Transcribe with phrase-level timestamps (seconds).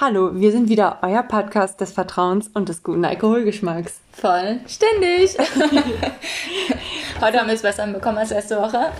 [0.00, 4.00] Hallo, wir sind wieder euer Podcast des Vertrauens und des guten Alkoholgeschmacks.
[4.12, 5.36] Voll ständig.
[7.20, 8.90] Heute haben wir es besser hinbekommen als letzte Woche.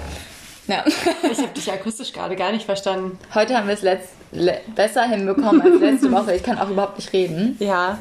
[0.69, 0.85] Ja.
[1.31, 3.19] Ich habe dich akustisch gerade gar nicht verstanden.
[3.35, 6.35] Heute haben wir es letzt, le besser hinbekommen als letzte Woche.
[6.37, 7.57] Ich kann auch überhaupt nicht reden.
[7.59, 7.99] Ja.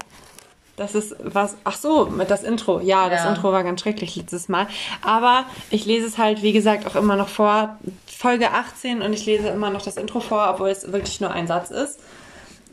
[0.76, 1.58] Das ist was.
[1.64, 2.82] Ach so, mit das Intro.
[2.82, 3.30] Ja, das Ja.
[3.30, 4.68] Intro war ganz schrecklich letztes Mal.
[5.02, 7.78] Aber ich lese es halt, wie gesagt, auch immer noch vor.
[8.06, 11.48] Folge 18 und ich lese immer noch das Intro vor, obwohl es wirklich nur ein
[11.48, 12.00] Satz ist.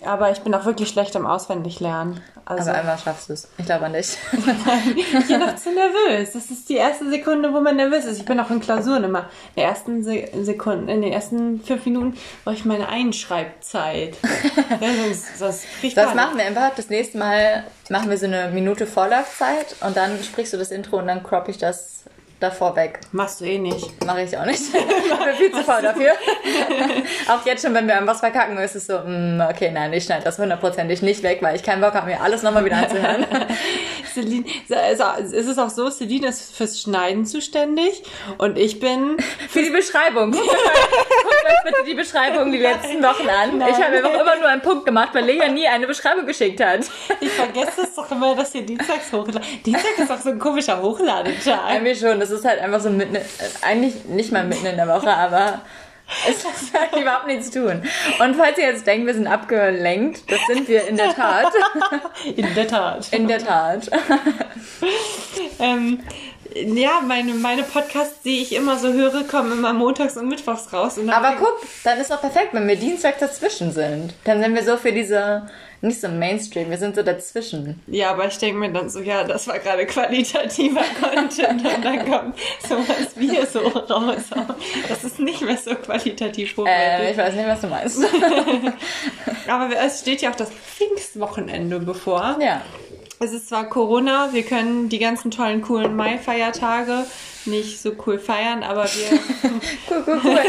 [0.04, 2.20] Aber ich bin auch wirklich schlecht im Auswendiglernen.
[2.44, 3.48] Also, Aber einmal schaffst du es.
[3.58, 4.16] Ich glaube nicht.
[4.32, 6.32] ich bin noch zu nervös.
[6.32, 8.18] Das ist die erste Sekunde, wo man nervös ist.
[8.18, 9.28] Ich bin auch in Klausuren immer.
[9.54, 14.16] In den ersten Se Sekunden, in den ersten fünf Minuten brauche ich meine Einschreibzeit.
[15.82, 16.16] ich Das Panik.
[16.16, 16.74] machen wir einfach.
[16.74, 20.98] Das nächste Mal machen wir so eine Minute Vorlaufzeit und dann sprichst du das Intro
[20.98, 22.04] und dann crop ich das
[22.40, 23.00] davor weg.
[23.12, 24.04] Machst du eh nicht.
[24.04, 24.62] Mache ich auch nicht.
[25.08, 26.12] Ich bin viel zu faul dafür.
[27.28, 30.24] auch jetzt schon, wenn wir was verkacken, ist es so, mm, okay, nein, ich schneide
[30.24, 33.26] das hundertprozentig nicht weg, weil ich keinen Bock habe, mir alles nochmal wieder anzuhören.
[34.12, 38.02] Celine, also, es ist auch so, Celine ist fürs Schneiden zuständig
[38.38, 39.16] und ich bin
[39.48, 40.32] Für die Beschreibung.
[40.32, 43.60] Guckt euch bitte die Beschreibung die letzten Wochen an.
[43.60, 46.80] Ich habe einfach immer nur einen Punkt gemacht, weil Lea nie eine Beschreibung geschickt hat.
[47.20, 49.42] Ich vergesse es doch immer, dass hier Dienstags hochladen.
[49.64, 51.72] Dienstag ist doch so ein komischer Hochladetag.
[51.72, 53.16] Irgendwie schon, das ist halt einfach so mitten,
[53.62, 55.60] eigentlich nicht mal mitten in der Woche, aber
[56.28, 57.82] es hat halt überhaupt nichts zu tun.
[58.18, 61.52] Und falls ihr jetzt denkt, wir sind abgelenkt, das sind wir in der Tat.
[62.36, 63.12] In der Tat.
[63.12, 63.90] In der Tat.
[65.60, 66.00] Ähm,
[66.54, 70.98] ja, meine, meine Podcasts, die ich immer so höre, kommen immer montags und mittwochs raus.
[70.98, 74.14] Und Aber guck, dann ist doch perfekt, wenn wir Dienstag dazwischen sind.
[74.24, 75.48] Dann sind wir so für diese,
[75.80, 77.80] nicht so Mainstream, wir sind so dazwischen.
[77.86, 82.10] Ja, aber ich denke mir dann so, ja, das war gerade qualitativer Content und dann
[82.10, 82.36] kommt
[82.68, 84.22] sowas wie hier so raus.
[84.88, 87.10] Das ist nicht mehr so qualitativ Äh, hochwertig.
[87.12, 87.98] ich weiß nicht, was du meinst.
[89.48, 92.36] aber es steht ja auch das Pfingstwochenende bevor.
[92.40, 92.62] ja.
[93.20, 97.04] Es ist zwar Corona, wir können die ganzen tollen, coolen Mai-Feiertage
[97.46, 99.18] nicht so cool feiern, aber wir,
[99.90, 100.38] Cool, cool, cool.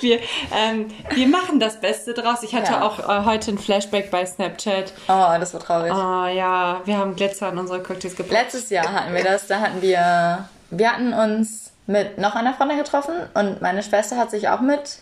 [0.00, 0.20] wir,
[0.56, 2.42] ähm, wir machen das Beste draus.
[2.42, 2.82] Ich hatte Ja.
[2.82, 4.92] auch äh, heute ein Flashback bei Snapchat.
[5.08, 5.92] Oh, das war traurig.
[5.92, 8.32] Ah ja, wir haben Glitzer in unsere Cocktails gepackt.
[8.32, 12.78] Letztes Jahr hatten wir das, da hatten wir, wir hatten uns mit noch einer Freundin
[12.78, 14.98] getroffen und meine Schwester hat sich auch mit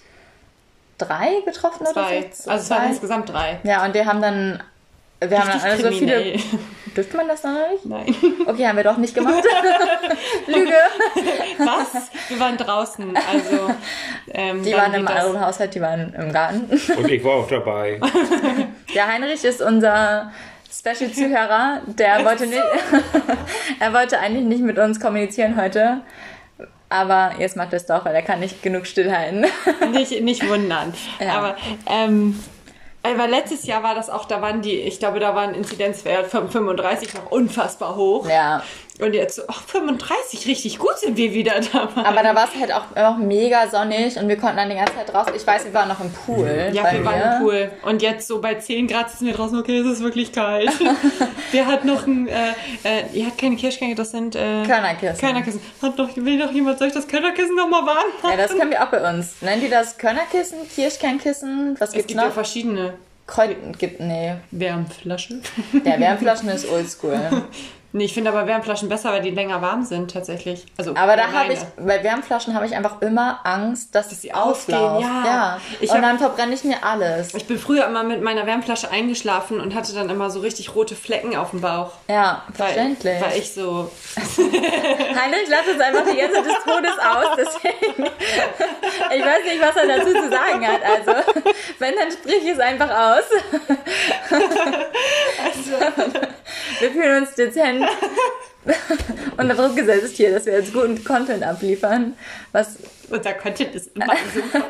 [0.99, 2.19] drei getroffen Zwei.
[2.21, 2.51] oder so.
[2.51, 3.61] Also es waren insgesamt drei.
[3.65, 4.63] Ja, und wir haben dann,
[5.21, 6.35] wir haben dann alle so viele,
[6.97, 7.85] dürfte man das dann noch nicht?
[7.87, 8.15] Nein.
[8.47, 9.45] Okay, haben wir doch nicht gemacht.
[10.47, 10.73] Lüge.
[11.59, 12.11] Was?
[12.29, 13.71] Wir waren draußen, also
[14.33, 16.71] ähm, Die waren im das- anderen Haushalt, die waren im Garten.
[16.97, 18.01] Und ich war auch dabei.
[18.95, 20.33] Der Heinrich ist unser
[20.73, 21.83] Special-Zuhörer.
[21.87, 22.63] Der wollte nicht,
[23.81, 26.01] er wollte eigentlich nicht mit uns kommunizieren heute.
[26.89, 29.47] Aber jetzt macht er es doch, weil er kann nicht genug stillhalten.
[29.93, 30.93] nicht, nicht wundern.
[31.21, 31.35] Ja.
[31.35, 31.57] Aber
[31.89, 32.43] ähm,
[33.03, 36.27] aber letztes Jahr war das auch, da waren die, ich glaube, da war ein Inzidenzwert
[36.27, 38.29] von 35 noch unfassbar hoch.
[38.29, 38.63] Ja.
[39.01, 42.05] Und jetzt so, ach, 35, richtig gut sind wir wieder dabei.
[42.05, 44.95] Aber da war es halt auch, auch mega sonnig und wir konnten dann die ganze
[44.95, 45.27] Zeit raus.
[45.35, 46.71] Ich weiß, wir waren noch im Pool.
[46.73, 47.05] ja, bei wir mir.
[47.07, 47.71] waren im Pool.
[47.83, 50.71] Und jetzt so bei 10 Grad sitzen wir draußen, okay, es ist wirklich kalt.
[51.53, 52.51] Wer hat noch ein, äh,
[52.85, 55.19] äh, ihr habt keine Kirschkerne, das sind, äh, Körnerkissen.
[55.19, 55.61] Körnerkissen.
[55.83, 58.31] Hat doch, will doch jemand, soll ich das Körnerkissen nochmal warm machen?
[58.31, 59.41] Ja, das können wir auch bei uns.
[59.41, 61.77] Nennen die das Körnerkissen, Kirschkernkissen?
[61.79, 62.35] Was es gibt's gibt ja noch?
[62.35, 62.95] verschiedene
[63.27, 64.35] Kreuz gibt, nee.
[64.51, 65.43] Wärmflaschen.
[65.85, 67.19] Der Wärmflaschen ist oldschool.
[67.93, 70.65] Nee, ich finde aber Wärmflaschen besser, weil die länger warm sind tatsächlich.
[70.79, 74.33] Also Aber da habe ich, bei Wärmflaschen habe ich einfach immer Angst, dass, sie sie
[74.33, 75.07] aufgehen, auslaufen.
[75.09, 75.25] ja.
[75.27, 75.61] ja.
[75.81, 77.35] Ich und hab- dann verbrenne ich mir alles.
[77.35, 80.95] Ich bin früher immer mit meiner Wärmflasche eingeschlafen und hatte dann immer so richtig rote
[80.95, 81.91] Flecken auf dem Bauch.
[82.09, 83.21] Ja, Weil, verständlich.
[83.21, 83.91] weil ich so.
[84.37, 88.05] Heinrich lacht uns einfach die ganze Zeit des Todes aus, deswegen.
[89.17, 90.81] Ich weiß nicht, was er dazu zu sagen hat.
[90.85, 91.13] Also,
[91.81, 93.25] wenn, dann sprich ich es einfach aus.
[96.81, 97.85] Wir fühlen uns dezent
[99.37, 102.15] unter Druck gesetzt hier, dass wir jetzt guten Content abliefern.
[102.53, 102.77] Was,
[103.11, 104.65] Unser Content ist immer super.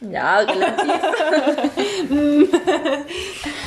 [0.00, 0.92] ja, relativ.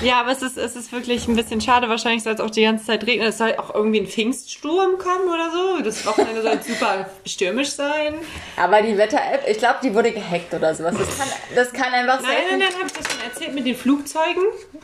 [0.02, 1.88] ja, aber es ist, es ist wirklich ein bisschen schade.
[1.90, 3.28] Wahrscheinlich soll es auch die ganze Zeit regnen.
[3.28, 5.84] Es soll auch irgendwie ein Pfingststurm kommen oder so.
[5.84, 8.16] Das Wochenende soll super stürmisch sein.
[8.58, 10.96] Aber die Wetter-App, ich glaube, die wurde gehackt oder sowas.
[10.98, 12.60] Das kann, das kann einfach Nein, nein, sein.
[12.60, 14.44] nein, habe ich das schon erzählt mit den Flugzeugen?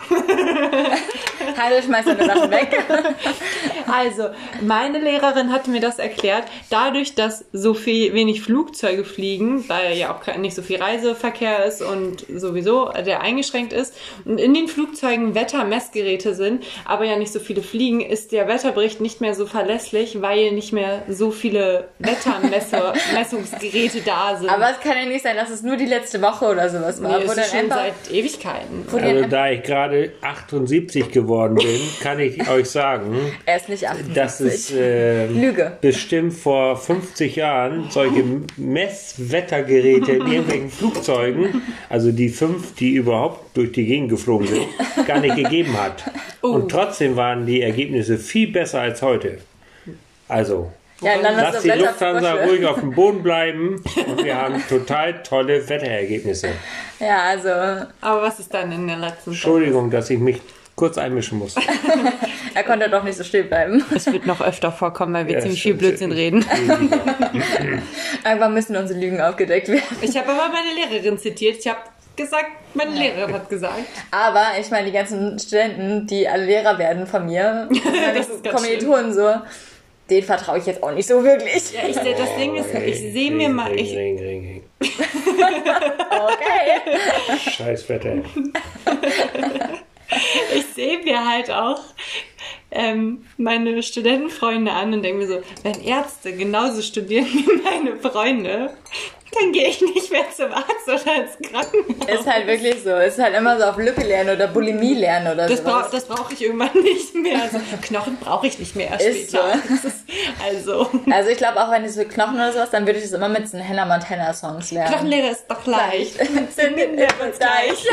[1.59, 2.83] Heinrich schmeißt seine Sachen weg.
[3.91, 4.29] Also,
[4.61, 6.45] meine Lehrerin hatte mir das erklärt.
[6.69, 9.22] Dadurch, dass so viel wenig Flugzeuge fliegen,
[9.67, 13.93] weil ja auch nicht so viel Reiseverkehr ist und sowieso der eingeschränkt ist
[14.25, 19.01] und in den Flugzeugen Wettermessgeräte sind, aber ja nicht so viele fliegen, ist der Wetterbericht
[19.01, 24.49] nicht mehr so verlässlich, weil nicht mehr so viele Wettermessungsgeräte da sind.
[24.49, 27.19] Aber es kann ja nicht sein, dass es nur die letzte Woche oder sowas war.
[27.19, 28.85] nee, wo ist schon einfach, seit Ewigkeiten.
[28.91, 33.15] Also da ich gerade 78 geworden bin, kann ich euch sagen,
[33.45, 34.13] er ist nicht 78.
[34.13, 35.77] dass es äh, Lüge.
[35.81, 38.23] bestimmt vor 50 Jahren solche
[39.17, 44.67] Messwettergeräte in irgendwelchen Flugzeugen, also die fünf, die überhaupt durch die Gegend geflogen sind,
[45.07, 46.03] gar nicht gegeben hat.
[46.41, 49.39] Und trotzdem waren die Ergebnisse viel besser als heute.
[50.27, 50.71] Also,
[51.01, 55.67] ja, dann Lass die Lufthansa ruhig auf dem Boden bleiben und wir haben total tolle
[55.67, 56.49] Wetterergebnisse.
[56.99, 59.33] Ja, also Aber was ist dann in der letzten Zeit?
[59.33, 60.39] Entschuldigung, dass ich mich
[60.75, 61.55] kurz einmischen muss.
[62.53, 63.83] er konnte doch nicht so still bleiben.
[63.93, 65.75] Es wird noch öfter vorkommen, weil wir Ja, ziemlich viel.
[65.75, 66.45] Blödsinn reden.
[68.25, 69.83] Irgendwann müssen unsere Lügen aufgedeckt werden.
[70.01, 71.57] Ich habe aber meine Lehrerin zitiert.
[71.59, 71.79] Ich habe
[72.15, 73.79] gesagt, meine Lehrerin hat gesagt.
[74.11, 78.49] Aber ich meine, die ganzen Studenten, die alle Lehrer werden von mir, meine Das ist
[78.49, 79.31] Kommilitonen so,
[80.09, 81.73] denen vertraue ich jetzt auch nicht so wirklich.
[81.73, 84.63] Ja, ich, das Ding ist, ich sehe mir mal, Ring, ich, ring, ring, ring.
[86.09, 87.49] Okay.
[87.51, 88.15] Scheiß Wetter.
[90.55, 91.79] ich sehe mir halt auch
[92.71, 98.73] ähm, meine Studentenfreunde an und denke mir so, wenn Ärzte genauso studieren wie meine Freunde,
[99.39, 102.19] dann gehe ich nicht mehr zum Arzt oder ins Krankenhaus.
[102.19, 102.95] Ist halt wirklich so.
[102.95, 105.89] Ist halt immer so auf Lücke lernen oder Bulimie lernen oder sowas.
[105.91, 107.41] das brauche ich irgendwann nicht mehr.
[107.41, 109.59] Also, Knochen brauche ich nicht mehr Ist später.
[109.81, 109.87] so.
[109.87, 109.95] Ist,
[110.45, 113.13] also, Also ich glaube auch, wenn ich so Knochen oder sowas, dann würde ich das
[113.13, 114.91] immer mit so einem Hannah Montana Songs lernen.
[114.91, 116.15] Knochenlehre ist doch leicht.
[116.55, 117.87] Sind wir gleich.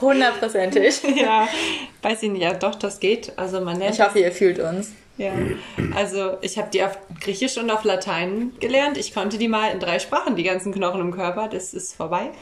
[0.00, 1.00] Hundertprozentig.
[1.16, 1.48] Ja,
[2.02, 2.42] weiß ich nicht.
[2.42, 3.32] Ja, doch, das geht.
[3.36, 4.92] Also man lernt Ich hoffe, ihr fühlt uns.
[5.18, 5.32] Ja,
[5.94, 8.98] also ich habe die auf Griechisch und auf Latein gelernt.
[8.98, 11.48] Ich konnte die mal in drei Sprachen, die ganzen Knochen im Körper.
[11.48, 12.32] Das ist vorbei.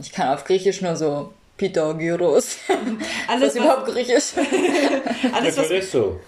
[0.00, 2.56] Ich kann auf Griechisch nur so Pythagoras.
[2.66, 2.78] Was
[3.28, 4.32] Alles, ist überhaupt Griechisch?
[5.32, 5.66] alles was...
[5.66, 6.20] Evaristo.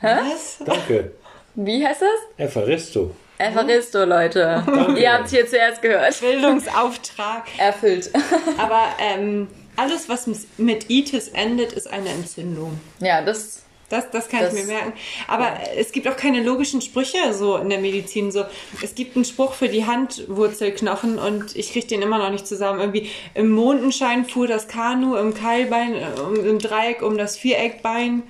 [0.00, 0.58] Was?
[0.64, 1.12] Danke.
[1.54, 2.48] Wie heißt das?
[2.48, 3.14] Evaristo.
[3.38, 4.64] Evaristo, Leute.
[4.98, 6.18] Ihr habt hier zuerst gehört.
[6.20, 7.44] Bildungsauftrag.
[7.58, 8.10] Erfüllt.
[8.58, 12.80] Aber ähm, alles, was mit Itis endet, ist eine Entzündung.
[13.00, 13.62] Ja, das.
[13.88, 14.94] Das, das kann Das- ich mir merken.
[15.28, 18.32] Aber es gibt auch keine logischen Sprüche so in der Medizin.
[18.32, 18.44] So,
[18.82, 22.80] es gibt einen Spruch für die Handwurzelknochen und ich kriege den immer noch nicht zusammen.
[22.80, 28.24] Irgendwie im Mondenschein fuhr das Kanu, im Keilbein, äh, um- im Dreieck um das Viereckbein.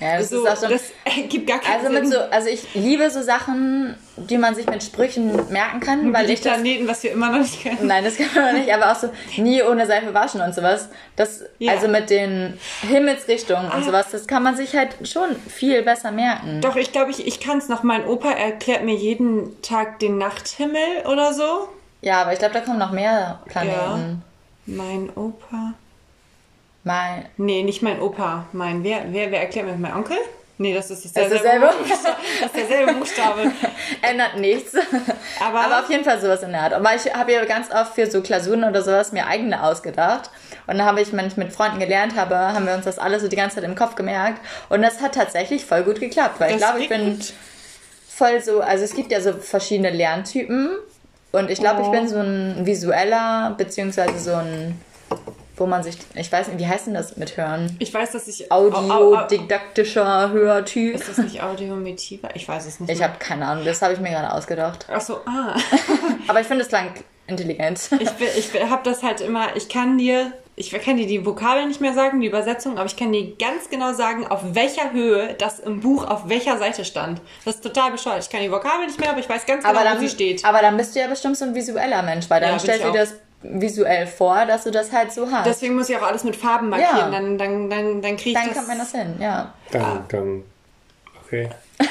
[0.00, 0.68] Ja, das So, ist auch so.
[0.68, 2.12] das ergibt gar keinen Also mit Sinn.
[2.12, 6.34] so, also ich liebe so Sachen, die man sich mit Sprüchen merken kann, weil die
[6.34, 6.52] ich das.
[6.54, 7.78] Planeten, was wir immer noch nicht kennen.
[7.86, 10.88] Nein, das kann man nicht, aber auch so nie ohne Seife waschen und sowas.
[11.16, 11.72] Das, Ja.
[11.72, 12.56] also mit den
[12.88, 13.82] Himmelsrichtungen und Ah.
[13.82, 16.60] sowas, das kann man sich halt schon viel besser merken.
[16.60, 17.82] Doch, ich glaube, ich, ich kann es noch.
[17.82, 21.68] Mein Opa erklärt mir jeden Tag den Nachthimmel oder so.
[22.02, 24.22] Ja, aber ich glaube, da kommen noch mehr Planeten.
[24.66, 25.72] Mein Opa.
[26.84, 28.46] Mein, Nee, nicht mein Opa.
[28.52, 29.74] Mein, wer, wer, wer erklärt mir?
[29.76, 30.16] Mein Onkel?
[30.60, 31.84] Nee, das ist, das Das ist derselbe dasselbe?
[31.88, 32.16] Buchstabe.
[32.40, 33.52] Das ist derselbe Buchstabe.
[34.02, 34.74] ändert nichts.
[35.40, 36.72] Aber, Aber auf jeden Fall sowas in der Art.
[36.72, 40.30] Aber ich habe ja ganz oft für so Klausuren oder sowas mir eigene ausgedacht.
[40.66, 43.22] Und dann habe ich, wenn ich mit Freunden gelernt habe, haben wir uns das alles
[43.22, 44.40] so die ganze Zeit im Kopf gemerkt.
[44.68, 47.32] Und das hat tatsächlich voll gut geklappt, weil ich Das glaube, ich bin gut.
[48.08, 50.70] voll so, also es gibt ja so verschiedene Lerntypen.
[51.30, 51.92] Und ich glaube, ich Oh.
[51.92, 54.80] bin so ein visueller, beziehungsweise so ein,
[55.58, 57.76] wo man sich, ich weiß nicht, wie heißt denn das mit Hören?
[57.78, 58.50] ich weiß, dass ich.
[58.50, 60.94] Au- au- au- Audiodidaktischer Hörtyp.
[60.94, 62.28] Ist das nicht Audiometriver?
[62.34, 62.90] Ich weiß es nicht.
[62.90, 64.88] Ich habe keine Ahnung, das habe ich mir gerade ausgedacht.
[64.90, 65.56] Achso, ah.
[66.28, 66.90] Aber ich finde, es klang
[67.26, 67.78] intelligent.
[68.00, 69.54] Ich, bin- ich habe das halt immer.
[69.56, 70.32] Ich kann dir.
[70.60, 73.70] Ich kann dir die Vokabeln nicht mehr sagen, die Übersetzung, aber ich kann dir ganz
[73.70, 77.20] genau sagen, auf welcher Höhe das im Buch auf welcher Seite stand.
[77.44, 78.24] Das ist total bescheuert.
[78.24, 80.08] Ich kann die Vokabeln nicht mehr, aber ich weiß ganz genau, aber, wo dann, sie
[80.08, 80.44] steht.
[80.44, 82.90] aber dann bist du ja bestimmt so ein visueller Mensch, weil dann Ja, stellst du
[82.90, 85.46] dir das visuell vor, dass du das halt so hast.
[85.46, 86.96] Deswegen muss ich auch alles mit Farben markieren.
[86.98, 87.10] Ja.
[87.10, 88.56] Dann, dann, dann, dann kriege ich dann das.
[88.56, 89.52] kommt man das hin, ja.
[89.70, 90.42] Dann, dann,
[91.24, 91.48] okay.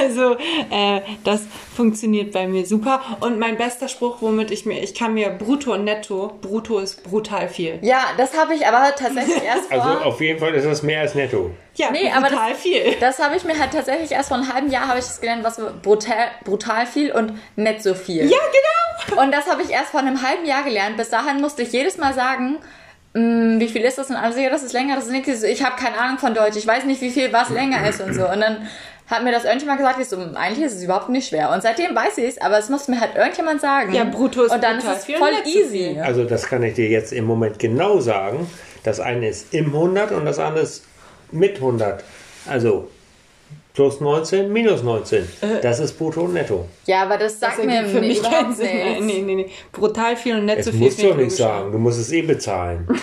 [0.00, 0.34] Also,
[0.70, 1.42] äh, das
[1.76, 3.00] funktioniert bei mir super.
[3.20, 7.04] Und mein bester Spruch, womit ich mir, ich kann mir brutto und netto, brutto ist
[7.04, 7.78] brutal viel.
[7.82, 9.82] Ja, das habe ich aber tatsächlich erst vor.
[9.84, 11.50] Also auf jeden Fall ist das mehr als netto.
[11.76, 12.96] Ja, Nee, aber brutal das- viel.
[13.00, 15.44] das habe ich mir halt tatsächlich erst vor einem halben Jahr habe ich das gelernt,
[15.44, 18.22] was so brutal, brutal viel und nicht so viel.
[18.24, 18.83] Ja, genau.
[19.16, 20.96] Und das habe ich erst vor einem halben Jahr gelernt.
[20.96, 22.56] Bis dahin musste ich jedes Mal sagen,
[23.14, 24.10] "Mm, wie viel ist das?
[24.10, 25.42] Und alle so, ja, das ist länger, das ist nichts.
[25.42, 26.56] Ich habe keine Ahnung von Deutsch.
[26.56, 28.28] Ich weiß nicht, wie viel was länger ist und so.
[28.28, 28.68] Und dann
[29.06, 31.50] hat mir das irgendjemand gesagt, ich so, eigentlich ist es überhaupt nicht schwer.
[31.50, 33.92] Und seitdem weiß ich es, aber es muss mir halt irgendjemand sagen.
[33.92, 36.00] Ja, brutto ist Und dann brutal ist es voll easy.
[36.02, 38.50] Also das kann ich dir jetzt im Moment genau sagen.
[38.82, 40.84] Das eine ist im 100 und das andere ist
[41.30, 42.02] mit 100.
[42.46, 42.90] Also
[43.74, 45.28] plus 19, minus 19.
[45.62, 46.66] Das ist brutto und netto.
[46.86, 48.66] Ja, aber das sagt Das mir für mich keinen Sinn.
[48.84, 49.04] nichts.
[49.04, 49.50] Nee, nee, nee.
[49.72, 50.80] Brutal viel und nicht Das so viel.
[50.80, 51.54] musst du finde doch ich nicht logisch.
[51.56, 51.72] sagen.
[51.72, 52.88] Du musst es eh bezahlen.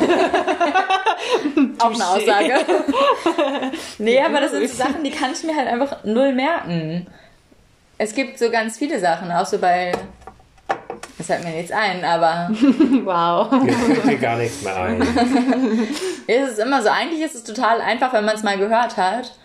[1.80, 2.54] Auch eine Aussage.
[4.00, 7.08] nee, aber das sind so Sachen, die kann ich mir halt einfach null merken.
[7.98, 9.92] Es gibt so ganz viele Sachen, auch so bei.
[11.20, 12.50] Es fällt mir nichts ein, aber
[13.04, 13.52] Wow.
[13.66, 15.02] Jetzt fällt dir gar nichts mehr ein.
[16.28, 16.90] es ist immer so.
[16.90, 19.36] Eigentlich ist es total einfach, wenn man es mal gehört hat.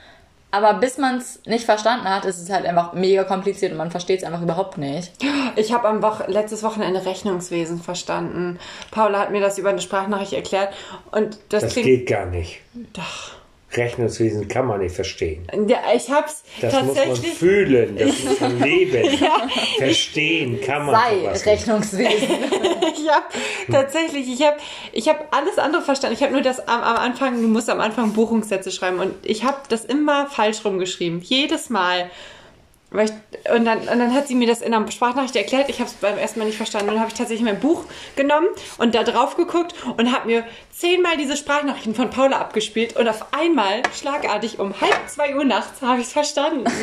[0.57, 3.91] Aber bis man es nicht verstanden hat, ist es halt einfach mega kompliziert und man
[3.91, 5.13] versteht es einfach überhaupt nicht.
[5.57, 8.59] Ich habe am Woche, letztes Wochenende Rechnungswesen verstanden.
[8.91, 10.73] Paula hat mir das über eine Sprachnachricht erklärt
[11.11, 11.87] und das, Das klingt.
[11.87, 12.61] geht gar nicht.
[12.95, 13.33] Doch.
[13.75, 15.46] Rechnungswesen kann man nicht verstehen.
[15.66, 17.35] Ja, ich hab's Das muss man tatsächlich.
[17.35, 19.18] fühlen, das muss man leben.
[19.78, 21.46] Verstehen kann man Sei sowas nicht.
[21.46, 22.28] Rechnungswesen.
[22.99, 23.26] Ich habe
[23.70, 24.56] tatsächlich, ich habe
[24.92, 26.16] ich hab alles andere verstanden.
[26.16, 29.44] Ich habe nur das am, am Anfang, du musst am Anfang Buchungssätze schreiben und ich
[29.44, 31.20] habe das immer falsch rumgeschrieben.
[31.20, 32.11] Jedes Mal.
[32.90, 35.69] Weil ich, und, dann, und dann hat sie mir das in einer Sprachnachricht erklärt.
[35.69, 36.88] Ich habe es beim ersten Mal nicht verstanden.
[36.88, 38.47] Und dann habe ich tatsächlich mein Buch genommen
[38.78, 42.97] und da drauf geguckt und habe mir zehnmal diese Sprachnachrichten von Paula abgespielt.
[42.97, 46.64] Und auf einmal, schlagartig um halb zwei Uhr nachts, habe ich es verstanden.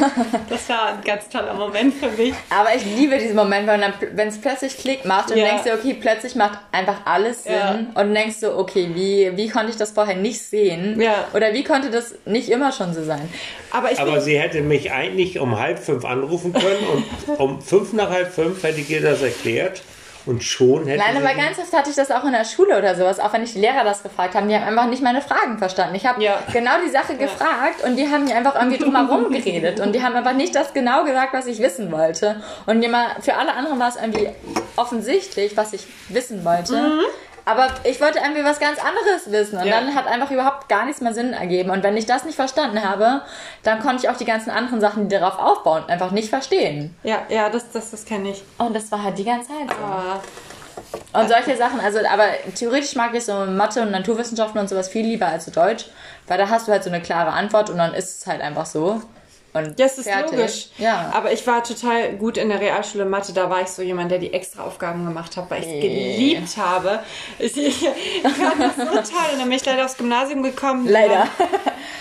[0.49, 2.33] Das war ein ganz toller Moment für mich.
[2.49, 5.43] Aber ich liebe diesen Moment, wenn dann- wenn es plötzlich Klick macht und Ja.
[5.45, 7.79] du denkst dir, okay, plötzlich macht einfach alles Sinn Ja.
[8.01, 10.99] und denkst so, okay, wie, wie konnte ich das vorher nicht sehen?
[10.99, 11.27] Ja.
[11.33, 13.29] Oder wie konnte das nicht immer schon so sein?
[13.71, 16.85] Aber ich Aber sie hätte mich eigentlich um halb fünf anrufen können
[17.27, 19.81] und um fünf nach halb fünf hätte ich ihr das erklärt
[20.25, 22.95] und schon hätte Nein, aber ganz oft hatte ich das auch in der Schule oder
[22.95, 25.57] sowas, auch wenn ich die Lehrer das gefragt haben, die haben einfach nicht meine Fragen
[25.57, 25.95] verstanden.
[25.95, 26.39] Ich habe Ja.
[26.53, 30.15] genau die Sache gefragt und die haben mir einfach irgendwie drumherum geredet und die haben
[30.15, 32.41] einfach nicht das genau gesagt, was ich wissen wollte.
[32.65, 34.29] Und immer, für alle anderen war es irgendwie
[34.77, 36.99] offensichtlich, was ich wissen wollte.
[37.45, 39.79] Aber ich wollte irgendwie was ganz anderes wissen und Ja.
[39.81, 41.71] dann hat einfach überhaupt gar nichts mehr Sinn ergeben.
[41.71, 43.21] Und wenn ich das nicht verstanden habe,
[43.63, 46.95] dann konnte ich auch die ganzen anderen Sachen, die darauf aufbauen, einfach nicht verstehen.
[47.03, 48.43] ja, ja, das, das, das kenne ich.
[48.57, 49.83] Und das war halt die ganze Zeit so.
[49.83, 50.21] Aber
[51.21, 55.05] Und solche Sachen, also, aber theoretisch mag ich so Mathe und Naturwissenschaften und sowas viel
[55.05, 55.85] lieber als so Deutsch,
[56.27, 58.65] weil da hast du halt so eine klare Antwort und dann ist es halt einfach
[58.65, 59.01] so.
[59.53, 60.37] Und Ja, es ist fertig.
[60.37, 60.67] logisch.
[60.79, 61.11] Ja.
[61.13, 63.33] Aber ich war total gut in der Realschule Mathe.
[63.33, 66.57] Da war ich so jemand, der die extra Aufgaben gemacht hat, weil ich es geliebt
[66.57, 66.99] habe.
[67.39, 67.75] Ich, ich,
[68.21, 68.83] fand das so
[69.15, 69.29] toll.
[69.33, 70.87] Und dann bin ich leider aufs Gymnasium gekommen.
[70.87, 71.27] Leider.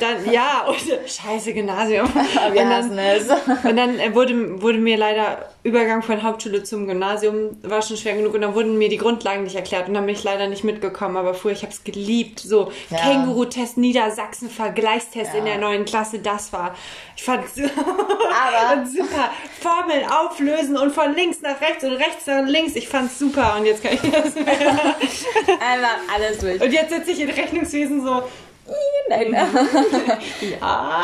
[0.00, 0.78] Dann, ja, und,
[1.08, 2.08] scheiße Gymnasium.
[2.52, 3.28] Wir und dann, es.
[3.28, 8.16] und dann äh, wurde, wurde mir leider Übergang von Hauptschule zum Gymnasium war schon schwer
[8.16, 10.64] genug und dann wurden mir die Grundlagen nicht erklärt und dann bin ich leider nicht
[10.64, 11.16] mitgekommen.
[11.16, 12.40] Aber früher, ich habe es geliebt.
[12.40, 12.98] So Ja.
[12.98, 15.38] Känguru-Test, Niedersachsen, Vergleichstest Ja.
[15.38, 16.74] in der neuen Klasse, das war.
[17.16, 19.30] Ich fand Aber- und super.
[19.60, 22.74] Formeln auflösen und von links nach rechts und rechts nach links.
[22.74, 24.44] Ich fand's super und jetzt kann ich das mehr.
[25.60, 26.60] Einfach alles durch.
[26.60, 28.24] Und jetzt sitze ich in Rechnungswesen so,
[29.08, 29.32] Nein.
[30.60, 31.02] ja.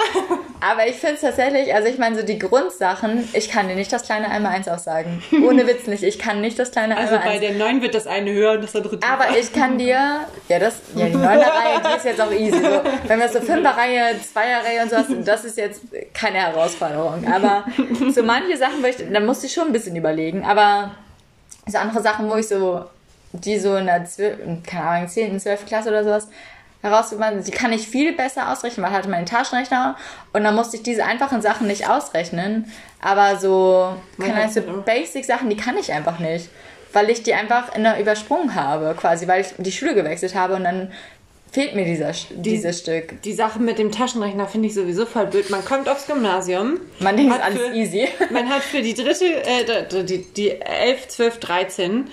[0.61, 3.93] Aber ich finde es tatsächlich, also ich meine, so die Grundsachen, ich kann dir nicht
[3.93, 5.23] das kleine einmal eins aussagen.
[5.45, 6.03] Ohne Witz nicht.
[6.03, 8.63] Ich kann nicht das kleine Also einmal bei der 9 wird das eine höher und
[8.63, 9.13] das andere tiefer.
[9.13, 12.61] Aber ich kann dir, ja, das, ja, die neunte Reihe, die ist jetzt auch easy.
[12.61, 15.83] So, wenn wir so Fünferreihe, Zweierreihe und sowas, das ist jetzt
[16.15, 17.27] keine Herausforderung.
[17.33, 17.65] Aber
[18.13, 20.45] so manche Sachen, wo ich, da musste ich schon ein bisschen überlegen.
[20.45, 20.93] Aber
[21.67, 22.85] so andere Sachen, wo ich so,
[23.33, 25.67] die so in der, Zwölf, keine Ahnung, 10., 12.
[25.67, 26.29] Klasse oder sowas,
[26.83, 29.97] herausgefunden, die kann ich viel besser ausrechnen, weil ich hatte meinen Taschenrechner
[30.33, 32.71] und dann musste ich diese einfachen Sachen nicht ausrechnen.
[33.01, 36.49] Aber so, keine Ahnung, so Basic-Sachen, die kann ich einfach nicht.
[36.93, 40.55] Weil ich die einfach in der übersprungen habe, quasi, weil ich die Schule gewechselt habe
[40.55, 40.91] und dann
[41.53, 43.21] fehlt mir dieser, dieses Stück.
[43.23, 45.51] Die Sache mit dem Taschenrechner finde ich sowieso voll blöd.
[45.51, 46.79] Man kommt aufs Gymnasium.
[47.01, 48.09] Man denkt, es alles für- easy.
[48.31, 52.09] Man hat für die dritte, äh, die, die 11, 12, 13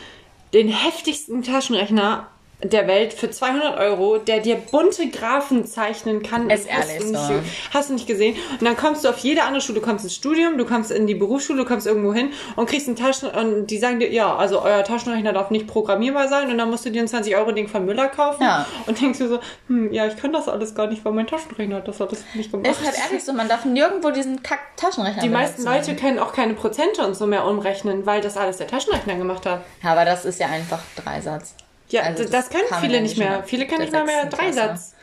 [0.54, 2.28] den heftigsten Taschenrechner
[2.70, 6.50] der Welt für 200 Euro, der dir bunte Graphen zeichnen kann.
[6.50, 7.34] Ist hast ehrlich du nicht, so.
[7.74, 8.36] Hast du nicht gesehen?
[8.60, 11.08] Und dann kommst du auf jede andere Schule, du kommst ins Studium, du kommst in
[11.08, 14.36] die Berufsschule, du kommst irgendwo hin und kriegst einen Taschen und die sagen dir, ja,
[14.36, 17.52] also euer Taschenrechner darf nicht programmierbar sein und dann musst du dir ein 20 Euro
[17.52, 18.66] Ding von Müller kaufen Ja.
[18.88, 21.78] und denkst du so, hm, ja, ich kann das alles gar nicht, weil mein Taschenrechner
[21.78, 22.70] hat das alles nicht gemacht.
[22.72, 25.64] Ist halt ehrlich so, man darf nirgendwo diesen Kack-Taschenrechner Die meisten.
[25.64, 29.46] Leute können auch keine Prozente und so mehr umrechnen, weil das alles der Taschenrechner gemacht
[29.46, 29.62] hat.
[29.84, 31.56] Ja, aber das ist ja einfach Dreisatz.
[31.90, 33.44] Ja, Also das, das können viele ja nicht mehr.
[33.46, 34.26] Viele können nicht mal mehr.
[34.26, 34.94] Dreisatz.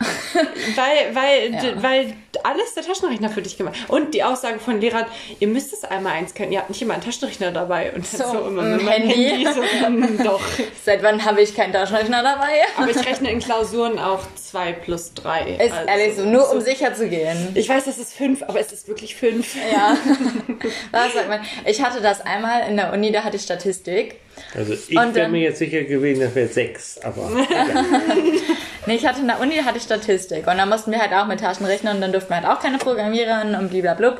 [0.76, 1.82] weil, weil, Ja.
[1.82, 3.76] weil alles der Taschenrechner für dich gemacht.
[3.88, 5.04] Und die Aussage von Lehrern,
[5.40, 7.92] ihr müsst es einmal eins können, ihr habt nicht immer einen Taschenrechner dabei.
[7.92, 9.44] Und So, so, immer mit meinem Handy.
[9.52, 10.40] so, hm, doch.
[10.84, 12.62] Seit wann habe ich keinen Taschenrechner dabei?
[12.78, 15.56] Aber ich rechne in Klausuren auch 2 plus 3.
[15.62, 17.50] Ist ehrlich so, nur um sicher zu gehen.
[17.54, 19.54] Ich weiß, das ist 5, aber es ist wirklich 5.
[19.70, 19.98] Ja.
[20.92, 21.40] Was sagt man?
[21.66, 24.14] Ich hatte das einmal in der Uni, da hatte ich Statistik.
[24.54, 27.30] Also ich wäre mir jetzt sicher gewesen, das wäre sechs, aber.
[28.86, 31.26] Nee, ich hatte in der Uni hatte ich Statistik und dann mussten wir halt auch
[31.26, 34.16] mit Taschenrechner und dann durften wir halt auch keine Programmiererin und blablabla.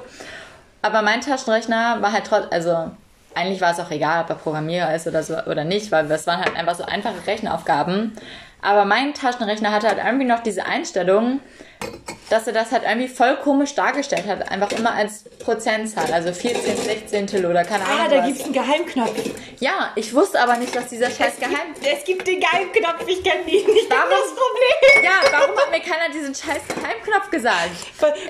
[0.83, 2.91] Aber mein Taschenrechner war halt trotzdem, also
[3.35, 6.27] eigentlich war es auch egal, ob er Programmierer ist oder so oder nicht, weil das
[6.27, 8.13] waren halt einfach so einfache Rechenaufgaben.
[8.61, 11.41] Aber mein Taschenrechner hatte halt irgendwie noch diese Einstellung,
[12.31, 14.51] dass er das halt irgendwie voll komisch dargestellt hat.
[14.51, 17.99] Einfach immer als Prozentzahl, also 14, 16 oder keine Ahnung.
[18.05, 18.27] Ah, da was.
[18.27, 19.31] gibt's einen Geheimknopf.
[19.59, 21.75] Ja, ich wusste aber nicht, dass dieser scheiß Geheim...
[21.83, 23.91] Es gibt den Geheimknopf, ich kenne ihn nicht.
[23.91, 24.11] Warum?
[24.11, 25.05] Das Problem.
[25.05, 27.71] Ja, warum hat mir keiner diesen scheiß Geheimknopf gesagt?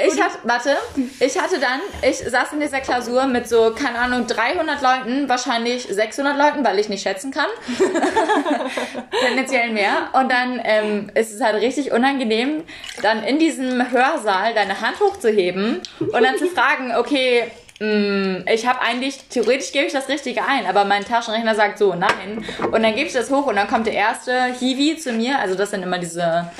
[0.06, 0.76] Ich hatte, warte,
[1.20, 5.84] ich hatte dann, ich saß in dieser Klausur mit so, keine Ahnung, 300 Leuten, wahrscheinlich
[5.84, 7.48] 600 Leuten, weil ich nicht schätzen kann.
[9.26, 10.08] Tendenziell mehr.
[10.14, 12.64] Und dann ähm, ist es halt richtig unangenehm,
[13.02, 18.80] dann in diesem Hörsaal deine Hand hochzuheben und dann zu fragen, okay, mh, ich habe
[18.80, 22.44] eigentlich, theoretisch gebe ich das Richtige ein, aber mein Taschenrechner sagt so, nein.
[22.70, 25.54] Und dann gebe ich das hoch und dann kommt der erste Hiwi zu mir, also
[25.54, 26.50] das sind immer diese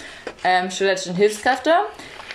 [0.42, 1.72] ähm, studentischen Hilfskräfte.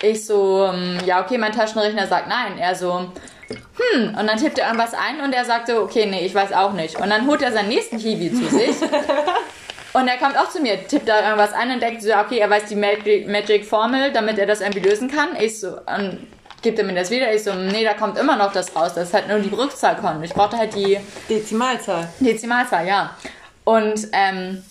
[0.02, 2.58] Ich so, ähm, ja, okay, mein Taschenrechner sagt nein.
[2.58, 3.10] Er so,
[3.48, 6.52] hm, und dann tippt er irgendwas ein und er sagt so, okay, nee, ich weiß
[6.52, 6.98] auch nicht.
[7.00, 8.76] Und dann holt er seinen nächsten Hiwi zu sich.
[9.96, 12.36] Und er kommt auch zu mir, tippt da irgendwas ein und denkt so, ja, okay,
[12.36, 15.28] er weiß die Magic, Magic Formel, damit er das irgendwie lösen kann.
[15.40, 16.26] Ich so, und
[16.60, 17.32] gibt er mir das wieder?
[17.32, 18.92] Ich so, nee, da kommt immer noch das raus.
[18.92, 20.22] Das ist halt nur die Rückzahl kommt.
[20.22, 20.98] Ich brauchte halt die
[21.30, 22.08] Dezimalzahl.
[22.20, 23.16] Dezimalzahl, ja.
[23.64, 24.62] Und ähm,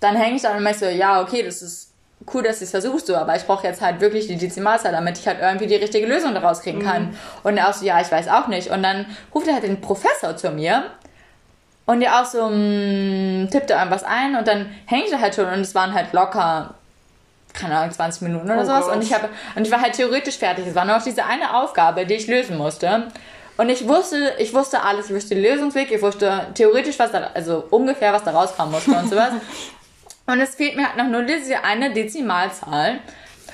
[0.00, 1.92] dann hänge ich da und ich so, ja, okay, das ist
[2.32, 5.18] cool, dass du es versuchst, so, aber ich brauche jetzt halt wirklich die Dezimalzahl, damit
[5.18, 7.14] ich halt irgendwie die richtige Lösung daraus kriegen kann.
[7.42, 8.70] Und er auch so, ja, ich weiß auch nicht.
[8.70, 10.84] Und dann ruft er halt den Professor zu mir
[11.90, 15.60] und der auch so, mh, tippt da irgendwas ein und dann da halt schon und
[15.60, 16.74] es waren halt locker
[17.52, 18.84] keine Ahnung, 20 Minuten oder Oh sowas.
[18.84, 18.94] Gott.
[18.94, 20.68] Und ich, habe, und ich war halt theoretisch fertig.
[20.68, 23.08] Es war nur noch diese eine Aufgabe, die ich lösen musste.
[23.56, 25.10] Und ich wusste, ich wusste alles.
[25.10, 28.92] Ich wusste den Lösungsweg, ich wusste theoretisch, was da, also ungefähr, was da rauskommen musste
[28.92, 29.32] und sowas.
[30.26, 33.00] und es fehlt mir halt noch nur diese eine Dezimalzahl.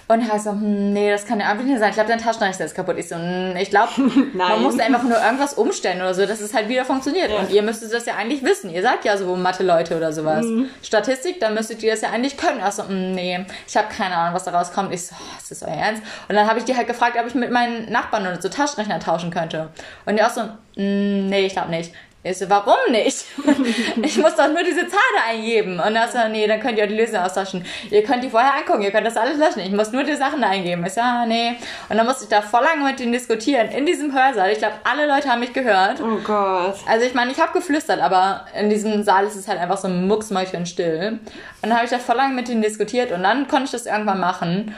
[0.09, 1.89] Und er so, hm, nee, das kann ja einfach nicht sein.
[1.89, 2.97] Ich glaube, dein Taschenrechner ist kaputt.
[2.97, 3.91] Ich so, hm, ich glaube,
[4.35, 7.33] man muss einfach nur irgendwas umstellen oder so, dass es halt wieder funktioniert.
[7.33, 8.71] Und ihr müsstet das ja eigentlich wissen.
[8.71, 10.45] Ihr seid ja so Mathe-Leute oder sowas.
[10.45, 10.71] Mhm.
[10.83, 12.61] Statistik, dann müsstet ihr das ja eigentlich können.
[12.63, 14.95] Ach so, hm, nee, ich habe keine Ahnung, was da rauskommt.
[14.95, 16.03] Ich so, oh, ist das euer Ernst?
[16.29, 19.01] Und dann habe ich die halt gefragt, ob ich mit meinen Nachbarn oder so Taschenrechner
[19.01, 19.71] tauschen könnte.
[20.05, 20.43] Und die auch so,
[20.77, 21.93] hm, nee, ich glaube nicht.
[22.29, 23.25] Ich so, warum nicht?
[24.03, 25.79] Ich muss doch nur diese Zahl da eingeben.
[25.79, 27.65] Und dann so, nee, dann könnt ihr auch die Lösung austauschen.
[27.91, 29.61] Ihr könnt die vorher angucken, ihr könnt das alles löschen.
[29.61, 30.85] Ich muss nur die Sachen eingeben.
[30.85, 31.57] Ich so, ah, nee.
[31.89, 33.69] Und dann musste ich da voll lange mit denen diskutieren.
[33.69, 34.51] In diesem Hörsaal.
[34.51, 36.01] Ich glaube, alle Leute haben mich gehört.
[36.01, 36.77] Oh Gott.
[36.89, 39.89] Also ich meine, ich habe geflüstert, aber in diesem Saal ist es halt einfach so
[39.89, 41.21] mucksmäuschen still.
[41.63, 43.87] Und dann habe ich da voll lange mit denen diskutiert und dann konnte ich das
[43.87, 44.75] irgendwann machen.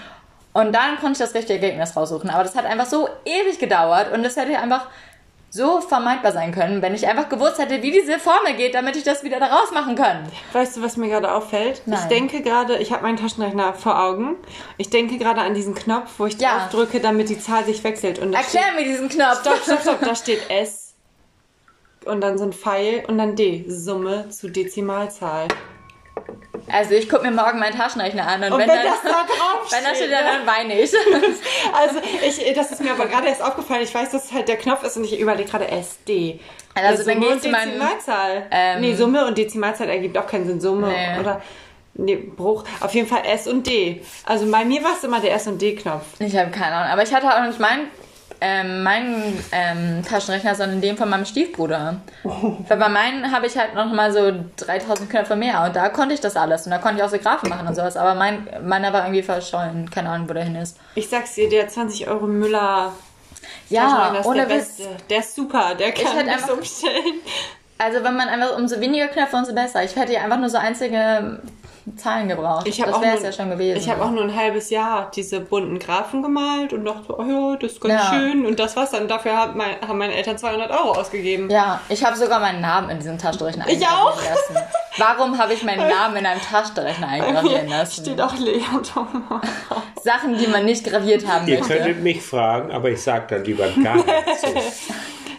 [0.52, 2.28] Und dann konnte ich das richtige Ergebnis raussuchen.
[2.28, 4.88] Aber das hat einfach so ewig gedauert und das hätte einfach
[5.50, 9.02] so vermeidbar sein können, wenn ich einfach gewusst hätte, wie diese Formel geht, damit ich
[9.04, 10.28] das wieder da rausmachen kann.
[10.52, 11.82] Weißt du, was mir gerade auffällt?
[11.86, 11.98] Nein.
[12.02, 14.36] Ich denke gerade, ich habe meinen Taschenrechner vor Augen.
[14.76, 16.58] Ich denke gerade an diesen Knopf, wo ich Ja.
[16.58, 18.18] drauf drücke, damit die Zahl sich wechselt.
[18.18, 19.40] Und Erklär mir diesen Knopf.
[19.40, 20.94] Stopp, stopp, stopp, da steht S
[22.04, 25.48] und dann so ein Pfeil und dann D, Summe zu Dezimalzahl.
[26.70, 29.10] Also ich gucke mir morgen meinen Taschenrechner an und, Und wenn, wenn dann, das da
[29.10, 30.30] drauf wenn da steht, steht, dann, ne?
[30.38, 30.92] dann weine ich.
[31.72, 33.82] Also, ich, das ist mir aber gerade erst aufgefallen.
[33.82, 36.40] Ich weiß, dass es halt der Knopf ist und ich überlege gerade SD.
[36.74, 38.46] Also, dann Summe geh und Dezimalzahl.
[38.50, 40.60] Ähm, nee, Summe und Dezimalzahl ergibt auch keinen Sinn.
[40.60, 41.20] Summe Nee.
[41.20, 41.42] oder
[41.94, 42.64] nee, Bruch.
[42.80, 44.02] Auf jeden Fall S und D.
[44.24, 46.04] Also bei mir war es immer der S und D-Knopf.
[46.18, 47.88] Ich habe keine Ahnung, aber ich hatte auch nicht meinen
[48.40, 51.96] ähm, meinen ähm, Taschenrechner, sondern den von meinem Stiefbruder.
[52.22, 56.14] Weil bei meinen habe ich halt noch mal so 3000 Knöpfe mehr und da konnte
[56.14, 58.46] ich das alles und da konnte ich auch so Graphen machen und sowas, aber mein,
[58.64, 60.76] meiner war irgendwie verschollen, keine Ahnung, wo der hin ist.
[60.94, 62.92] Ich sag's dir, der 20 Euro Müller
[63.70, 64.82] Ja, ohne der Witz.
[65.10, 67.20] Der ist super, der kann das einfach- umstellen.
[67.80, 69.84] Also wenn man einfach umso weniger Knöpfe, umso besser.
[69.84, 71.40] Ich hätte ja einfach nur so einzige
[71.96, 72.66] Zahlen gebraucht.
[72.68, 73.78] Ich das wäre es ja schon gewesen.
[73.78, 77.56] Ich habe auch nur ein halbes Jahr diese bunten Graphen gemalt und dachte, oh ja,
[77.56, 78.10] das ist ganz Ja.
[78.10, 78.44] schön.
[78.46, 79.08] Und das war's dann.
[79.08, 81.48] Dafür haben, mein, haben meine Eltern 200 Euro ausgegeben.
[81.50, 84.16] ja, ich habe sogar meinen Namen in diesem Taschenrechner Ich auch.
[84.22, 84.56] lassen.
[84.98, 88.02] Warum habe ich meinen Namen in einem Taschenrechner eingravieren lassen?
[88.04, 88.60] steht auch Lea
[88.92, 89.42] Thomas.
[90.02, 91.74] Sachen, die man nicht graviert haben Ihr möchte.
[91.76, 94.42] könntet mich fragen, aber ich sag dann lieber gar nichts.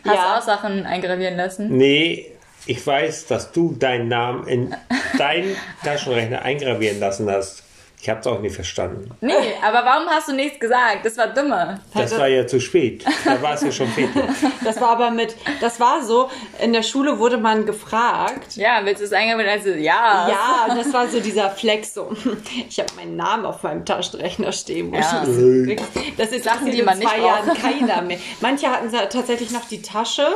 [0.06, 0.34] Hast Ja.
[0.34, 1.68] du auch Sachen eingravieren lassen?
[1.76, 2.32] Nee,
[2.66, 4.76] ich weiß, dass du deinen Namen in
[5.18, 7.64] deinen Taschenrechner eingravieren lassen hast.
[8.02, 9.12] Ich hab's auch nicht verstanden.
[9.20, 11.00] Nee, aber warum hast du nichts gesagt?
[11.04, 11.82] Das war dumme.
[11.94, 13.04] Das war ja zu spät.
[13.26, 14.22] Da war es ja schon fertig.
[14.64, 16.30] Das war aber mit, das war so,
[16.62, 18.56] in der Schule wurde man gefragt.
[18.56, 19.50] Ja, willst du es eingravieren?
[19.50, 20.28] Also, ja.
[20.30, 22.12] Ja, und das war so dieser Flex so.
[22.70, 24.92] Ich habe meinen Namen auf meinem Taschenrechner stehen.
[24.92, 25.24] wo Ja.
[25.68, 28.18] ich Das, das ist Sachen, die in man nicht zwei Jahren keiner mehr.
[28.42, 30.28] Manche hatten tatsächlich noch die Tasche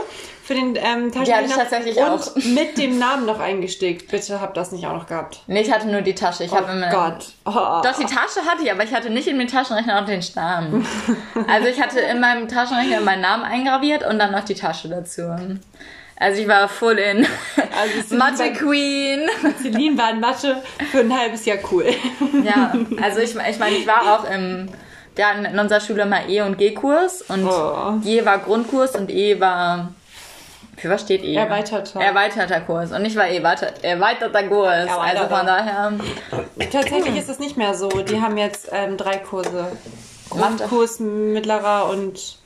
[0.44, 1.36] für den ähm, Taschenrechner.
[1.36, 2.36] hatte ich tatsächlich und auch.
[2.36, 4.10] mit dem Namen noch eingestickt.
[4.12, 5.42] Bitte habt das nicht auch noch gehabt.
[5.48, 6.44] Nee, ich hatte nur die Tasche.
[6.44, 6.90] Ich Oh habe immer.
[6.90, 7.28] Gott.
[7.46, 10.22] Oh, Doch, die Tasche hatte ich, aber ich hatte nicht in den Taschenrechner auch den
[10.36, 10.86] Namen.
[11.48, 15.24] Also ich hatte in meinem Taschenrechner meinen Namen eingraviert und dann noch die Tasche dazu.
[16.16, 17.26] Also ich war full in.
[17.58, 19.28] Also Mathe Queen.
[19.62, 20.62] Celine war in Mathe
[20.92, 21.86] für ein halbes Jahr cool.
[22.44, 24.70] Ja, also ich, ich meine, ich war auch im,
[25.16, 27.94] wir hatten in unserer Schule mal E- und G-Kurs und Oh.
[28.04, 29.92] G war Grundkurs und E war,
[30.78, 31.36] für was steht E?
[31.36, 32.02] Erweiterter.
[32.02, 32.92] Erweiterter Kurs.
[32.92, 34.68] Und ich war E, weiter, erweiterter Kurs.
[34.68, 35.38] Also Erweiterter.
[35.38, 35.94] von daher,
[36.72, 37.90] Tatsächlich ist es nicht mehr so.
[37.90, 39.68] Die haben jetzt ähm, drei Kurse.
[40.30, 42.38] Grundkurs, mittlerer und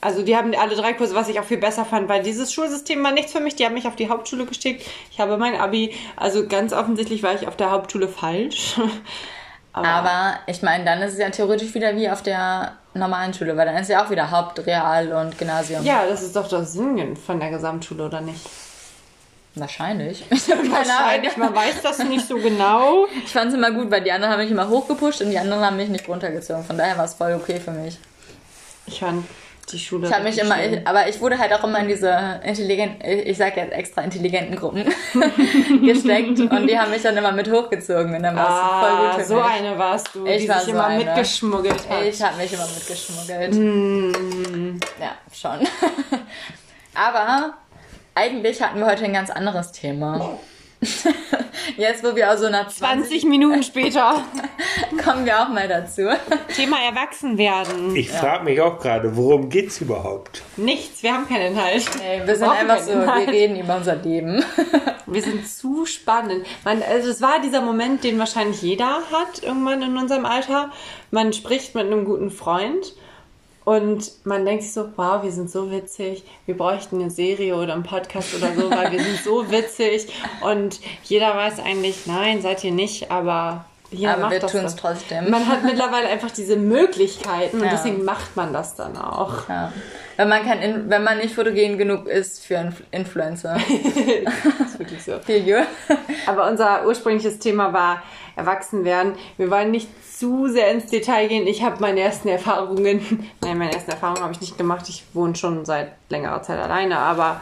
[0.00, 3.02] also die haben alle drei Kurse, was ich auch viel besser fand, weil dieses Schulsystem
[3.04, 3.54] war nichts für mich.
[3.54, 4.84] Die haben mich auf die Hauptschule geschickt.
[5.12, 8.80] Ich habe mein Abi, also ganz offensichtlich war ich auf der Hauptschule falsch.
[9.74, 13.56] Aber, aber ich meine, dann ist es ja theoretisch wieder wie auf der normalen Schule,
[13.56, 15.84] weil dann ist ja auch wieder Haupt-, Real- und Gymnasium.
[15.84, 18.40] ja, das ist doch das Sinn von der Gesamtschule, oder nicht?
[19.54, 20.24] Wahrscheinlich.
[20.30, 23.06] Wahrscheinlich, man weiß das nicht so genau.
[23.24, 25.62] Ich fand es immer gut, weil die anderen haben mich immer hochgepusht und die anderen
[25.64, 26.64] haben mich nicht runtergezogen.
[26.64, 27.98] Von daher war es voll okay für mich.
[28.86, 29.24] Ich fand
[29.70, 30.06] die Schule.
[30.08, 33.36] Ich habe mich immer, ich, aber ich wurde halt auch immer in diese intelligenten, ich
[33.38, 34.84] sag jetzt extra intelligenten Gruppen
[35.84, 39.20] gesteckt und die haben mich dann immer mit hochgezogen und dann war es voll gut
[39.20, 39.44] Ah, so mich.
[39.44, 41.04] eine warst du, Ich die war sich so immer eine.
[41.04, 42.02] mitgeschmuggelt hat.
[42.04, 43.54] Ich habe mich immer mitgeschmuggelt.
[43.54, 44.80] Mm.
[45.00, 45.66] Ja, schon.
[46.94, 47.54] aber
[48.14, 50.38] eigentlich hatten wir heute ein ganz anderes Thema.
[51.76, 54.24] Jetzt, wo wir auch so nach 20 20 Minuten später.
[55.04, 56.02] kommen wir auch mal dazu.
[56.54, 57.94] Thema Erwachsenwerden.
[57.94, 60.42] Ich frage mich auch gerade, worum geht's überhaupt?
[60.56, 61.84] Nichts, wir haben keinen Inhalt.
[62.02, 63.28] Ey, wir sind einfach so, wir Inhalt.
[63.28, 64.44] reden über unser Leben.
[65.04, 66.46] Wir sind zu spannend.
[66.64, 70.70] Man, also es war dieser Moment, den wahrscheinlich jeder hat irgendwann in unserem Alter.
[71.10, 72.94] Man spricht mit einem guten Freund
[73.64, 76.24] und man denkt sich so, wow, wir sind so witzig.
[76.46, 80.08] Wir bräuchten eine Serie oder einen Podcast oder so, weil wir sind so witzig.
[80.40, 84.74] Und jeder weiß eigentlich, nein, seid ihr nicht, aber jeder Aber macht wir das tun's
[84.76, 84.94] dann.
[84.94, 85.30] trotzdem.
[85.30, 87.72] Man hat mittlerweile einfach diese Möglichkeiten und Ja.
[87.72, 89.48] deswegen macht man das dann auch.
[89.48, 89.70] Ja.
[90.16, 93.56] Wenn man kein, In- wenn man nicht fotogen genug ist für Inf Influencer.
[94.58, 95.12] Das ist wirklich so.
[96.26, 98.02] Aber unser ursprüngliches Thema war
[98.36, 99.14] Erwachsenwerden.
[99.36, 101.46] Wir wollen nicht zu sehr ins Detail gehen.
[101.46, 104.88] Ich habe meine ersten Erfahrungen, nein, meine ersten Erfahrungen habe ich nicht gemacht.
[104.88, 107.40] Ich wohne schon seit längerer Zeit alleine, aber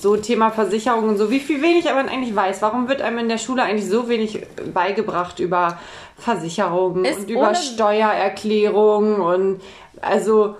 [0.00, 2.60] so Thema Versicherung und so, wie viel wenig man eigentlich weiß.
[2.62, 5.78] Warum wird einem in der Schule eigentlich so wenig beigebracht über
[6.18, 9.60] Versicherungen Ist und über ohne- Steuererklärung und
[10.00, 10.56] also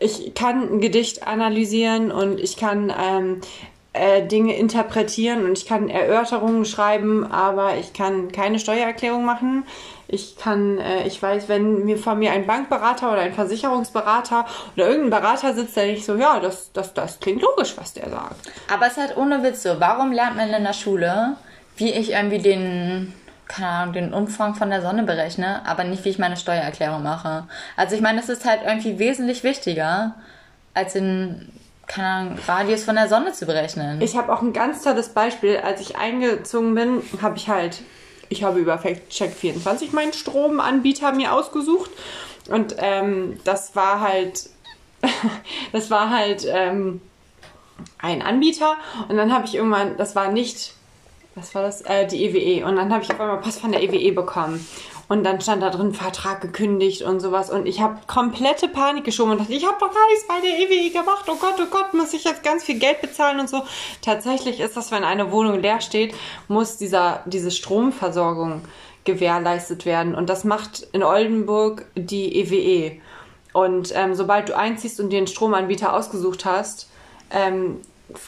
[0.00, 3.40] ich kann ein Gedicht analysieren und ich kann ähm,
[3.94, 9.64] äh, Dinge interpretieren und ich kann Erörterungen schreiben, aber ich kann keine Steuererklärung machen.
[10.08, 14.88] Ich kann, äh, ich weiß, wenn mir vor mir ein Bankberater oder ein Versicherungsberater oder
[14.88, 18.50] irgendein Berater sitzt, dann ich so, ja, das, das, das klingt logisch, was der sagt.
[18.72, 19.78] Aber es ist halt ohne Witz so.
[19.78, 21.36] Warum lernt man in der Schule,
[21.76, 23.12] wie ich irgendwie den,
[23.46, 27.44] keine Ahnung, den Umfang von der Sonne berechne, aber nicht, wie ich meine Steuererklärung mache?
[27.76, 30.14] Also ich meine, das ist halt irgendwie wesentlich wichtiger,
[30.72, 31.52] als den,
[31.92, 34.00] keine Ahnung, Radius von der Sonne zu berechnen.
[34.00, 35.58] Ich habe auch ein ganz tolles Beispiel.
[35.58, 37.82] Als ich eingezogen bin, habe ich halt,
[38.30, 41.90] ich habe über Check24 meinen Stromanbieter mir ausgesucht.
[42.48, 44.48] Und ähm, das war halt,
[45.72, 47.02] das war halt ähm,
[47.98, 48.76] ein Anbieter.
[49.08, 50.74] Und dann habe ich irgendwann, das war nicht,
[51.34, 51.82] was war das?
[51.82, 52.66] Äh, die EWE.
[52.66, 54.66] Und dann habe ich auf einmal Post von der EWE bekommen.
[55.12, 57.50] Und dann stand da drin Vertrag gekündigt und sowas.
[57.50, 60.58] Und ich habe komplette Panik geschoben und dachte, ich habe doch gar nichts bei der
[60.58, 61.26] EWE gemacht.
[61.28, 63.62] Oh Gott, oh Gott, muss ich jetzt ganz viel Geld bezahlen und so.
[64.00, 66.14] Tatsächlich ist das, wenn eine Wohnung leer steht,
[66.48, 68.62] muss dieser, diese Stromversorgung
[69.04, 70.14] gewährleistet werden.
[70.14, 72.98] Und das macht in Oldenburg die EWE.
[73.52, 76.88] Und ähm, sobald du einziehst und dir einen Stromanbieter ausgesucht hast,
[77.30, 77.82] ähm,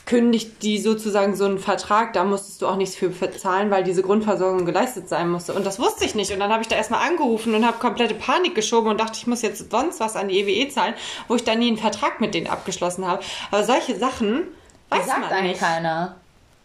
[0.07, 4.03] kündigt die sozusagen so einen Vertrag, da musstest du auch nichts für bezahlen, weil diese
[4.03, 5.55] Grundversorgung geleistet sein musste.
[5.55, 6.33] Und das wusste ich nicht.
[6.33, 9.27] Und dann habe ich da erstmal angerufen und habe komplette Panik geschoben und dachte, ich
[9.27, 10.95] muss jetzt sonst was an die EWE zahlen,
[11.29, 13.23] wo ich dann nie einen Vertrag mit denen abgeschlossen habe.
[13.51, 14.45] Aber solche Sachen
[14.91, 15.61] weiß sagt man eigentlich nicht.
[15.61, 16.17] keiner.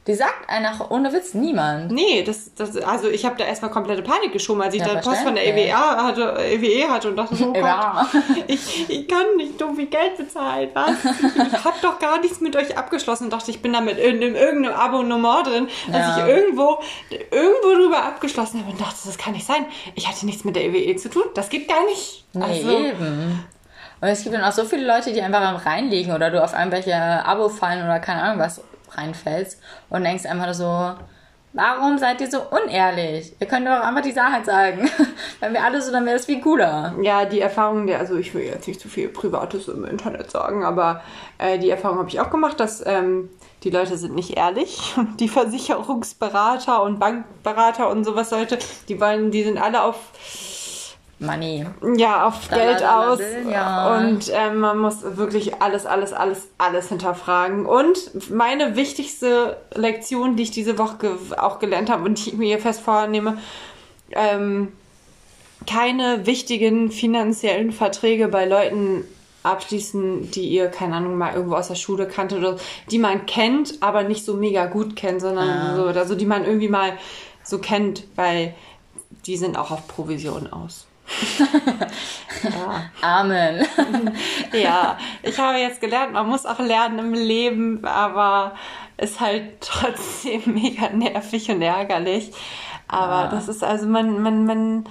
[0.10, 1.92] Die sagt einfach ohne Witz niemand.
[1.92, 5.02] Nee, das, das, also ich habe da erstmal komplette Panik geschoben, als ich Ja, da
[5.02, 5.46] Post von der.
[5.46, 7.54] EWA hatte, EWE hatte und dachte so, oh.
[7.54, 8.08] Gott,
[8.48, 10.94] ich, ich kann nicht so viel Geld bezahlen, was?
[11.06, 14.20] Ich habe doch gar nichts mit euch abgeschlossen und dachte, ich bin da mit in,
[14.24, 16.26] in irgendeinem Abonnement drin, dass Ja.
[16.28, 16.80] ich irgendwo,
[17.12, 19.64] irgendwo drüber abgeschlossen habe und dachte, das kann nicht sein.
[19.94, 22.26] Ich hatte nichts mit der EWE zu tun, das geht gar nicht.
[22.34, 23.46] Nee, Also, eben.
[24.02, 26.54] Und es gibt dann auch so viele Leute, die einfach am reinliegen oder du auf
[26.54, 28.62] irgendwelche Abo-Fallen oder keine Ahnung was
[28.92, 30.96] reinfällst und denkst einfach so,
[31.54, 33.34] Warum seid ihr so unehrlich?
[33.40, 34.88] Ihr könnt doch einfach die Wahrheit sagen.
[35.40, 36.94] Wenn wir alle so, dann wäre das viel cooler.
[37.02, 40.64] Ja, die Erfahrung der, also ich will jetzt nicht zu viel Privates im Internet sagen,
[40.64, 41.02] aber
[41.40, 43.30] äh, die Erfahrung habe ich auch gemacht, dass ähm,
[43.64, 44.94] die Leute sind nicht ehrlich.
[45.20, 49.98] Die Versicherungsberater und Bankberater und sowas Leute, die wollen, die sind alle auf
[51.20, 51.66] Money.
[51.98, 53.20] Ja, auf Geld aus.
[53.50, 53.98] ja.
[53.98, 57.66] Und ähm, man muss wirklich alles, alles, alles, alles hinterfragen.
[57.66, 62.38] Und meine wichtigste Lektion, die ich diese Woche ge auch gelernt habe und die ich
[62.38, 63.38] mir hier fest vornehme,
[64.12, 64.72] ähm,
[65.68, 69.04] keine wichtigen finanziellen Verträge bei Leuten
[69.44, 73.26] abschließen, die ihr, keine Ahnung, mal irgendwo aus der Schule kannte oder so, die man
[73.26, 76.94] kennt, aber nicht so mega gut kennt, sondern so, oder so, die man irgendwie mal
[77.44, 78.54] so kennt, weil
[79.26, 80.89] die sind auch auf Provision aus.
[83.02, 83.66] Amen.
[84.54, 88.54] Ja, ich habe jetzt gelernt, man muss auch lernen im Leben, aber
[88.98, 92.32] ist halt trotzdem mega nervig und ärgerlich.
[92.88, 94.84] Aber das ist also, man, man, man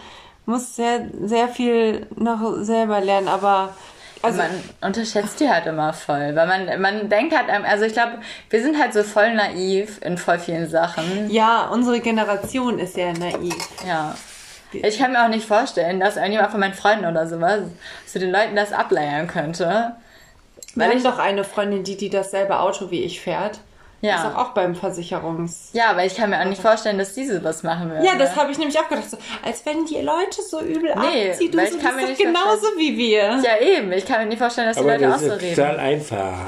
[0.46, 3.74] muss sehr, sehr viel noch selber lernen, aber
[4.22, 4.50] also, man
[4.81, 8.18] unterschätzt die halt immer voll, weil man, man denkt halt, also ich glaube,
[8.50, 11.31] wir sind halt so voll naiv in voll vielen Sachen.
[11.31, 13.54] ja, unsere Generation ist sehr naiv.
[13.87, 14.14] Ja.
[14.72, 17.61] Ich kann mir auch nicht vorstellen, dass irgendjemand von meinen Freunden oder sowas
[18.07, 19.94] zu den Leuten das ableiern könnte.
[20.74, 23.61] Wir Weil haben ich, doch eine Freundin, die, die dasselbe Auto wie ich fährt.
[24.00, 24.16] Ja.
[24.16, 25.70] Ist doch auch beim Versicherungs...
[25.72, 28.07] ja, aber ich kann mir auch nicht vorstellen, dass diese was machen würde.
[28.07, 29.11] Ja, das habe ich nämlich auch gedacht.
[29.11, 31.50] So, als wenn die Leute so übel Nee, abziehen.
[31.50, 33.40] Du so, ich kann mir nicht genauso wie wir.
[33.42, 33.90] Ja, eben.
[33.90, 35.57] Ich kann mir nicht vorstellen, dass die Aber Leute auch das so ist reden.
[35.57, 36.46] total einfach.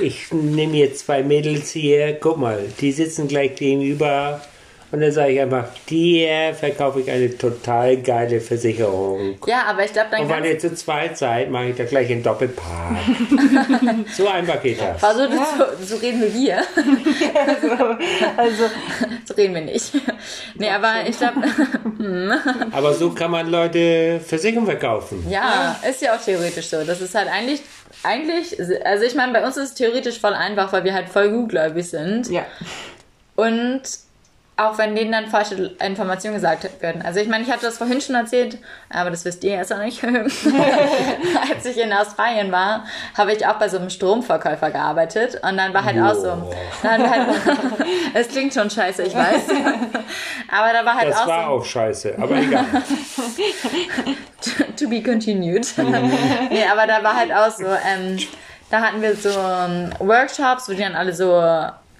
[0.00, 4.40] Ich nehme jetzt zwei Mädels hier, guck mal, die sitzen gleich gegenüber
[4.92, 9.36] und dann sage ich einfach, dir verkaufe ich eine total geile Versicherung.
[9.46, 12.10] Ja, aber ich glaube, dann Und weil ihr zu zweit seid, mache ich da gleich
[12.10, 12.96] einen Doppelpaar.
[14.16, 15.02] so einfach geht das.
[15.02, 16.62] also, so, so reden wir wir.
[18.36, 18.64] Also,
[19.24, 19.92] So reden wir nicht.
[20.54, 21.40] Nee, aber ich glaube,
[22.72, 25.24] Aber so kann man Leute Versicherung verkaufen.
[25.28, 26.84] ja, ist ja auch theoretisch so.
[26.84, 27.62] Das ist halt eigentlich,
[28.02, 31.30] eigentlich, also ich meine, bei uns ist es theoretisch voll einfach, weil wir halt voll
[31.30, 32.28] gutgläubig sind.
[32.30, 32.44] ja.
[33.34, 33.82] Und
[34.58, 37.02] auch wenn denen dann falsche Informationen gesagt werden.
[37.02, 38.56] Also ich meine, ich hatte das vorhin schon erzählt,
[38.88, 40.02] aber das wisst ihr jetzt noch nicht.
[40.04, 42.86] Als ich in Australien war,
[43.18, 46.28] habe ich auch bei so einem Stromverkäufer gearbeitet und dann war halt auch so.
[46.28, 46.54] Boah.
[46.82, 47.26] Dann halt,
[48.14, 49.42] es klingt schon scheiße, ich weiß.
[50.50, 51.50] Aber da war halt Das auch war so.
[51.50, 52.64] auch scheiße, aber egal.
[54.78, 55.66] to be continued.
[55.76, 58.16] nee, aber da war halt auch so, ähm,
[58.70, 61.42] da hatten wir so ähm, Workshops, wo die dann alle so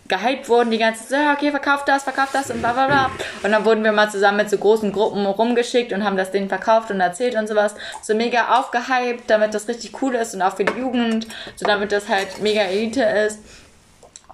[0.08, 3.10] gehypt wurden, die ganze Zeit, okay, verkauft das, verkauft das und bla bla bla.
[3.42, 6.48] Und dann wurden wir mal zusammen mit so großen Gruppen rumgeschickt und haben das denen
[6.48, 7.74] verkauft und erzählt und sowas.
[8.02, 11.92] So mega aufgehypt, damit das richtig cool ist und auch für die Jugend, so damit
[11.92, 13.40] das halt mega Elite ist.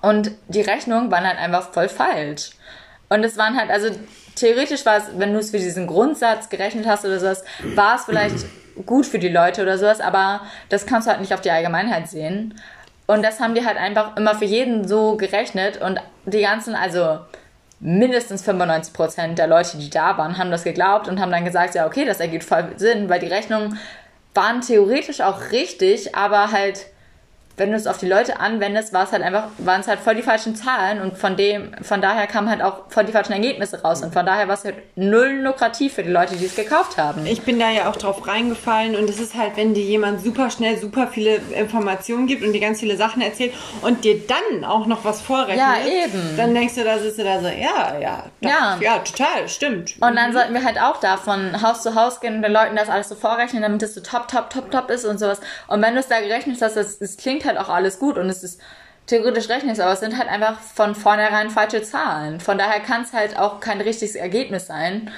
[0.00, 2.50] Und die Rechnungen waren halt einfach voll falsch.
[3.08, 3.90] Und es waren halt, also
[4.34, 8.04] theoretisch war es, wenn du es für diesen Grundsatz gerechnet hast oder sowas, war es
[8.04, 8.46] vielleicht
[8.86, 12.08] gut für die Leute oder sowas, aber das kannst du halt nicht auf die Allgemeinheit
[12.08, 12.54] sehen.
[13.06, 15.80] Und das haben die halt einfach immer für jeden so gerechnet.
[15.80, 17.18] Und die ganzen, also
[17.80, 21.86] mindestens 95% der Leute, die da waren, haben das geglaubt und haben dann gesagt, ja,
[21.86, 23.78] okay, das ergibt voll Sinn, weil die Rechnungen
[24.34, 26.86] waren theoretisch auch richtig, aber halt,
[27.56, 30.14] wenn du es auf die Leute anwendest, war es halt einfach, waren es halt voll
[30.14, 33.82] die falschen Zahlen und von dem, von daher kamen halt auch voll die falschen Ergebnisse
[33.82, 36.96] raus und von daher war es halt null lukrativ für die Leute, die es gekauft
[36.98, 37.26] haben.
[37.26, 40.50] Ich bin da ja auch drauf reingefallen und es ist halt, wenn dir jemand super
[40.50, 44.86] schnell super viele Informationen gibt und dir ganz viele Sachen erzählt und dir dann auch
[44.86, 46.36] noch was vorrechnet, Ja, eben.
[46.36, 48.78] dann denkst du, da sitzt du da so, ja, ja, doch, Ja.
[48.80, 49.94] ja, total, stimmt.
[50.00, 52.76] Und dann sollten wir halt auch da von Haus zu Haus gehen und den Leuten
[52.76, 55.40] das alles so vorrechnen, damit es so top, top, top, top ist und sowas.
[55.68, 58.28] Und wenn du es da gerechnet hast, das, das klingt halt auch alles gut und
[58.28, 58.60] es ist
[59.06, 62.40] theoretisch rechnest, aber es sind halt einfach von vornherein falsche Zahlen.
[62.40, 65.10] Von daher kann es halt auch kein richtiges Ergebnis sein.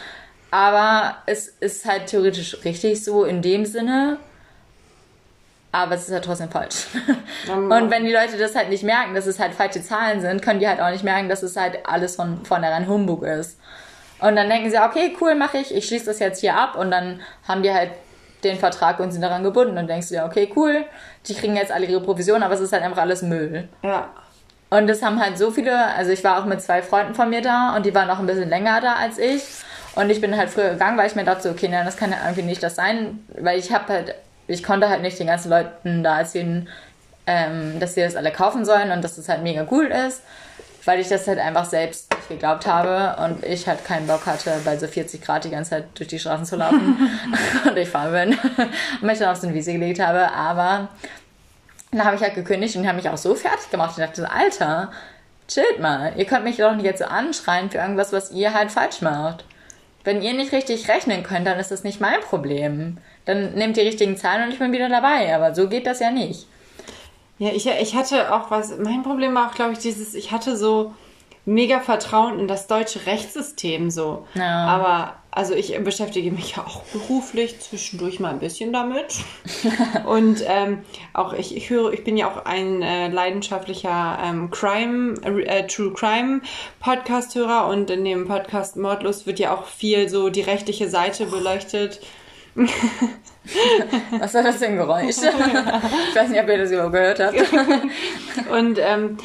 [0.50, 4.18] Aber es ist halt theoretisch richtig so in dem Sinne.
[5.72, 6.86] Aber es ist halt trotzdem falsch.
[7.52, 10.60] Und wenn die Leute das halt nicht merken, dass es halt falsche Zahlen sind, können
[10.60, 13.58] die halt auch nicht merken, dass es halt alles von vornherein Humbug ist.
[14.20, 16.92] Und dann denken sie, okay, cool, mache ich, ich schließe das jetzt hier ab und
[16.92, 17.90] dann haben die halt
[18.44, 20.84] den Vertrag und sind daran gebunden und denkst du ja, okay, cool,
[21.26, 23.68] die kriegen jetzt alle ihre Provision, aber es ist halt einfach alles Müll.
[23.82, 24.10] Ja.
[24.70, 27.42] Und das haben halt so viele, also ich war auch mit zwei Freunden von mir
[27.42, 29.42] da und die waren auch ein bisschen länger da als ich.
[29.94, 32.18] Und ich bin halt früher gegangen, weil ich mir dachte, okay, nein, das kann ja
[32.24, 34.14] irgendwie nicht das sein, weil ich habe halt,
[34.48, 36.68] ich konnte halt nicht den ganzen Leuten da erzählen,
[37.26, 40.22] ähm, dass sie das alle kaufen sollen und dass das halt mega cool ist,
[40.84, 44.60] weil ich das halt einfach selbst nicht geglaubt habe und ich halt keinen Bock hatte,
[44.64, 47.10] bei so 40 Grad die ganze Zeit durch die Straßen zu laufen
[47.68, 48.38] und ich fahren bin
[49.00, 50.88] und mich dann auf so eine Wiese gelegt habe, aber
[51.90, 53.92] dann habe ich halt gekündigt und die haben mich auch so fertig gemacht.
[53.96, 54.90] Ich dachte so, Alter,
[55.48, 56.12] chillt mal.
[56.16, 59.44] Ihr könnt mich doch nicht jetzt so anschreien für irgendwas, was ihr halt falsch macht.
[60.02, 62.98] Wenn ihr nicht richtig rechnen könnt, dann ist das nicht mein Problem.
[63.24, 65.34] Dann nehmt die richtigen Zahlen und ich bin wieder dabei.
[65.34, 66.46] Aber so geht das ja nicht.
[67.38, 70.56] Ja, ich, ich hatte auch was, mein Problem war auch, glaube ich, dieses, ich hatte
[70.56, 70.94] so
[71.46, 74.26] mega Vertrauen in das deutsche Rechtssystem so.
[74.34, 74.66] Ja.
[74.66, 79.16] Aber also ich beschäftige mich ja auch beruflich zwischendurch mal ein bisschen damit.
[80.06, 85.14] Und ähm, auch ich, ich höre, ich bin ja auch ein äh, leidenschaftlicher ähm, Crime,
[85.24, 86.40] äh, True Crime
[86.80, 92.00] Podcast-Hörer und in dem Podcast Mordlos wird ja auch viel so die rechtliche Seite beleuchtet.
[94.18, 95.16] Was war das ein Geräusch?
[96.10, 97.34] Ich weiß nicht, ob ihr das überhaupt gehört habt.
[98.50, 99.16] Und ähm,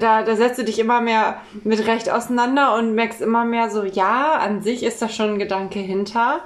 [0.00, 3.84] da, da setzt du dich immer mehr mit Recht auseinander und merkst immer mehr so,
[3.84, 6.40] ja, an sich ist da schon ein Gedanke hinter.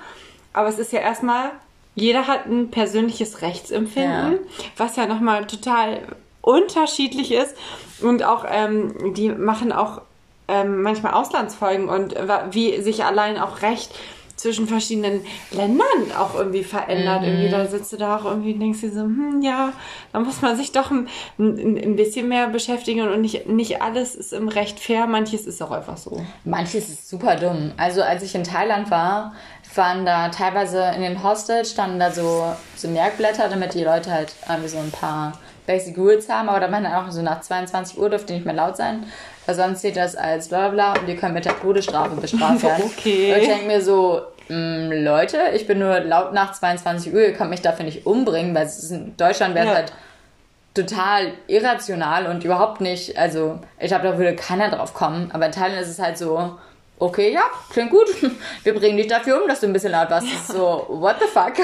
[0.53, 1.51] Aber es ist ja erstmal,
[1.95, 4.39] jeder hat ein persönliches Rechtsempfinden, Ja.
[4.77, 6.01] was ja nochmal total
[6.43, 7.57] unterschiedlich ist.
[8.03, 10.03] Und auch, ähm, die machen auch
[10.49, 12.15] ähm, manchmal Auslandsfolgen und
[12.53, 13.91] wie sich allein auch Recht
[14.37, 17.23] zwischen verschiedenen Ländern auch irgendwie verändert.
[17.25, 19.73] Irgendwie da sitzt du da auch irgendwie und denkst dir so, hm, ja,
[20.13, 24.15] da muss man sich doch ein, ein, ein bisschen mehr beschäftigen und nicht, nicht alles
[24.15, 26.25] ist im Recht fair, manches ist auch einfach so.
[26.45, 27.73] Manches ist super dumm.
[27.79, 29.33] Also als ich in Thailand war,
[29.75, 34.35] waren da teilweise in den Hostels standen da so, so Merkblätter, damit die Leute halt
[34.49, 35.33] irgendwie so ein paar
[35.67, 38.55] Basic Rules haben, aber da waren dann auch so nach 22 Uhr dürfte nicht mehr
[38.55, 39.05] laut sein,
[39.47, 42.63] weil sonst zählt das als bla bla bla und die können mit der Todesstrafe bestraft
[42.63, 42.85] werden.
[42.99, 43.33] Okay.
[43.35, 47.33] Und ich denke mir so, mh, Leute, ich bin nur laut nach 22 Uhr, ihr
[47.33, 49.77] könnt mich dafür nicht umbringen, weil in Deutschland wäre es Ja.
[49.79, 49.93] halt
[50.75, 55.53] total irrational und überhaupt nicht, also ich glaube, da würde keiner drauf kommen, aber in
[55.53, 56.55] Thailand ist es halt so,
[56.99, 58.07] okay, ja, klingt gut,
[58.63, 60.27] wir bringen dich dafür um, dass du ein bisschen laut warst.
[60.27, 61.55] Ist so, what the fuck?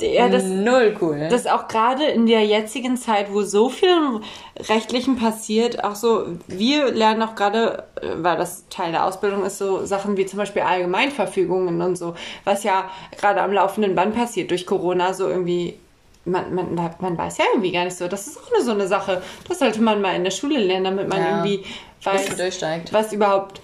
[0.00, 1.28] Ja, das, Null cool.
[1.30, 4.20] das auch gerade in der jetzigen Zeit, wo so viel
[4.68, 9.58] Rechtlichen passiert, auch so, wir lernen auch gerade, äh, weil das Teil der Ausbildung ist,
[9.58, 14.50] so Sachen wie zum Beispiel Allgemeinverfügungen und so, was ja gerade am laufenden Band passiert
[14.50, 15.78] durch Corona, so irgendwie,
[16.24, 18.88] man, man, man weiß ja irgendwie gar nicht so, das ist auch eine, so eine
[18.88, 21.28] Sache, das sollte man mal in der Schule lernen, damit man Ja.
[21.44, 21.64] irgendwie
[22.02, 22.92] weiß, durchsteigt.
[22.92, 23.60] was überhaupt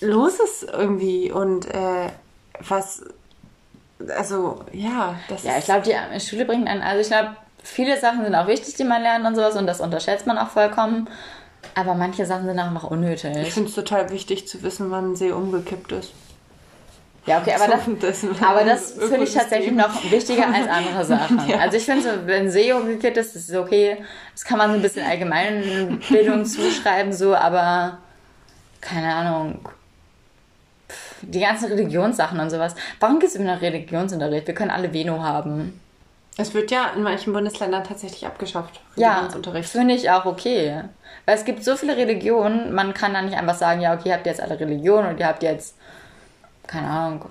[0.00, 2.08] los ist irgendwie und äh,
[2.68, 3.02] was,
[4.16, 8.24] also ja, das Ja, ich glaube, die Schule bringt einen, also ich glaube, viele Sachen
[8.24, 11.08] sind auch wichtig, die man lernt und sowas und das unterschätzt man auch vollkommen.
[11.74, 13.52] Aber manche Sachen sind auch noch Ich unnötig.
[13.52, 16.12] finde es total wichtig zu wissen, wann ein See umgekippt ist.
[17.24, 17.68] Ja, okay, aber
[18.00, 21.48] das, aber das finde ich tatsächlich noch wichtiger als andere Sachen.
[21.48, 21.58] Ja.
[21.58, 23.98] Also ich finde so, wenn SEO umgekehrt ist, das ist okay.
[24.32, 27.98] Das kann man so ein bisschen Allgemeinbildung zuschreiben, so, aber
[28.80, 29.60] keine Ahnung.
[31.22, 32.74] Die ganzen Religionssachen und sowas.
[33.00, 34.46] Warum gibt es immer Religionsunterricht?
[34.46, 35.80] Wir können alle Veno haben.
[36.38, 38.80] Es wird ja in manchen Bundesländern tatsächlich abgeschafft.
[38.96, 39.68] Ja, Religionsunterricht.
[39.68, 40.82] finde ich auch okay.
[41.26, 44.14] Weil es gibt so viele Religionen, man kann da nicht einfach sagen, ja, okay, ihr
[44.14, 45.76] habt jetzt alle Religionen und ihr habt jetzt,
[46.66, 47.26] keine Ahnung,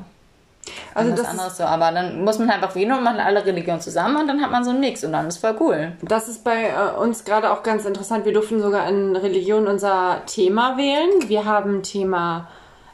[0.93, 1.63] Also das ist, anderes so.
[1.63, 4.63] Aber dann muss man einfach Vino und machen alle Religionen zusammen und dann hat man
[4.63, 5.93] so einen Mix und dann ist voll cool.
[6.03, 8.25] das ist bei äh, uns gerade auch ganz interessant.
[8.25, 11.09] Wir durften sogar in Religion unser Thema wählen.
[11.27, 12.47] Wir haben Thema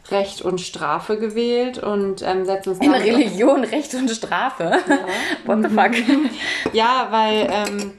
[0.09, 4.79] Recht und Strafe gewählt und ähm, setzen uns In Religion, Recht und Strafe.
[5.45, 5.91] What the fuck?
[6.73, 7.93] Ja, weil, ähm,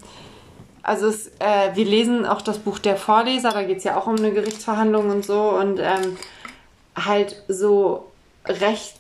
[0.83, 4.07] also es, äh, wir lesen auch das Buch der Vorleser, da geht es ja auch
[4.07, 6.17] um eine Gerichtsverhandlung und so und ähm,
[6.97, 8.11] halt so
[8.47, 8.95] Recht,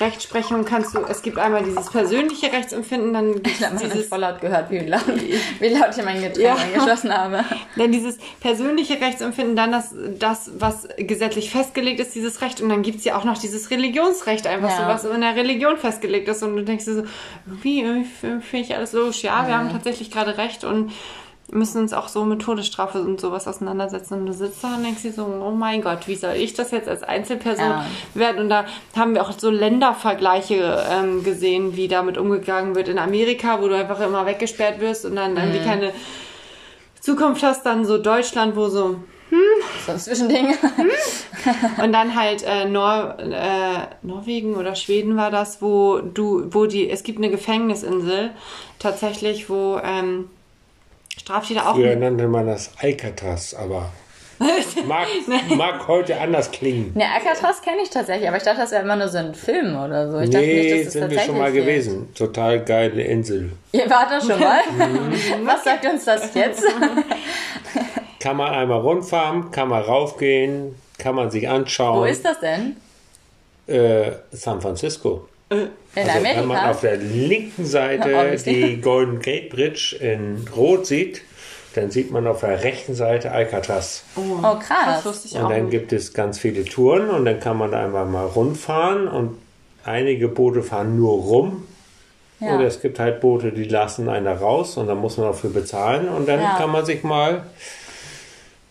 [0.00, 4.18] Rechtsprechung kannst du, es gibt einmal dieses persönliche Rechtsempfinden, dann gibt Ich habe dieses, voll
[4.20, 5.02] laut gehört, wie laut,
[5.60, 6.54] wie laut ich mein Getränk Ja.
[6.54, 7.44] angeschlossen habe.
[7.76, 12.82] dann dieses persönliche Rechtsempfinden, dann das, das, was gesetzlich festgelegt ist, dieses Recht und dann
[12.82, 14.88] gibt es ja auch noch dieses Religionsrecht, einfach so, Ja.
[14.88, 17.02] was in der Religion festgelegt ist und du denkst dir so,
[17.46, 20.92] irgendwie, irgendwie finde ich alles logisch, ja, wir haben tatsächlich gerade Recht und
[21.54, 24.14] müssen uns auch so mit Todesstrafe und sowas auseinandersetzen.
[24.20, 26.70] Und du sitzt da und denkst dir so, oh mein Gott, wie soll ich das
[26.72, 27.86] jetzt als Einzelperson Ja.
[28.14, 28.40] werden?
[28.42, 28.64] Und da
[28.96, 33.76] haben wir auch so Ländervergleiche ähm, gesehen, wie damit umgegangen wird in Amerika, wo du
[33.76, 35.92] einfach immer weggesperrt wirst und dann irgendwie keine
[37.00, 38.96] Zukunft hast, dann so Deutschland, wo so
[39.86, 40.54] So ein Zwischending.
[41.82, 46.88] und dann halt äh, Nor äh, Norwegen oder Schweden war das, wo du, wo die,
[46.90, 48.30] es gibt eine Gefängnisinsel
[48.78, 50.30] tatsächlich, wo ähm,
[51.18, 53.90] Straftäter auch Früher nannte man das Alcatraz, aber
[54.86, 55.06] mag,
[55.56, 56.92] mag heute anders klingen.
[56.94, 59.76] Ne, Alcatraz kenne ich tatsächlich, aber ich dachte, das wäre immer nur so ein Film
[59.76, 60.18] oder so.
[60.18, 61.66] Ich nicht, Nee, dass es sind wir schon mal gibt.
[61.66, 62.12] gewesen.
[62.14, 63.52] Total geile Insel.
[63.72, 64.60] Ihr wart da schon mal?
[65.44, 66.64] Was sagt uns das jetzt?
[68.20, 72.00] Kann man einmal rundfahren, kann man raufgehen, kann man sich anschauen.
[72.00, 72.76] Wo ist das denn?
[73.66, 75.28] Äh, San Francisco.
[75.96, 76.70] In Also, wenn man Amerika?
[76.70, 81.22] auf der linken Seite die Golden Gate Bridge in Rot sieht,
[81.74, 84.04] dann sieht man auf der rechten Seite Alcatraz.
[84.16, 85.32] Oh, Das krass.
[85.34, 89.08] Und dann gibt es ganz viele Touren und dann kann man da einfach mal rundfahren
[89.08, 89.38] und
[89.84, 91.66] einige Boote fahren nur rum.
[92.40, 92.56] Ja.
[92.56, 96.08] Oder es gibt halt Boote, die lassen einer raus und dann muss man dafür bezahlen
[96.08, 96.56] und dann Ja.
[96.58, 97.44] kann man sich mal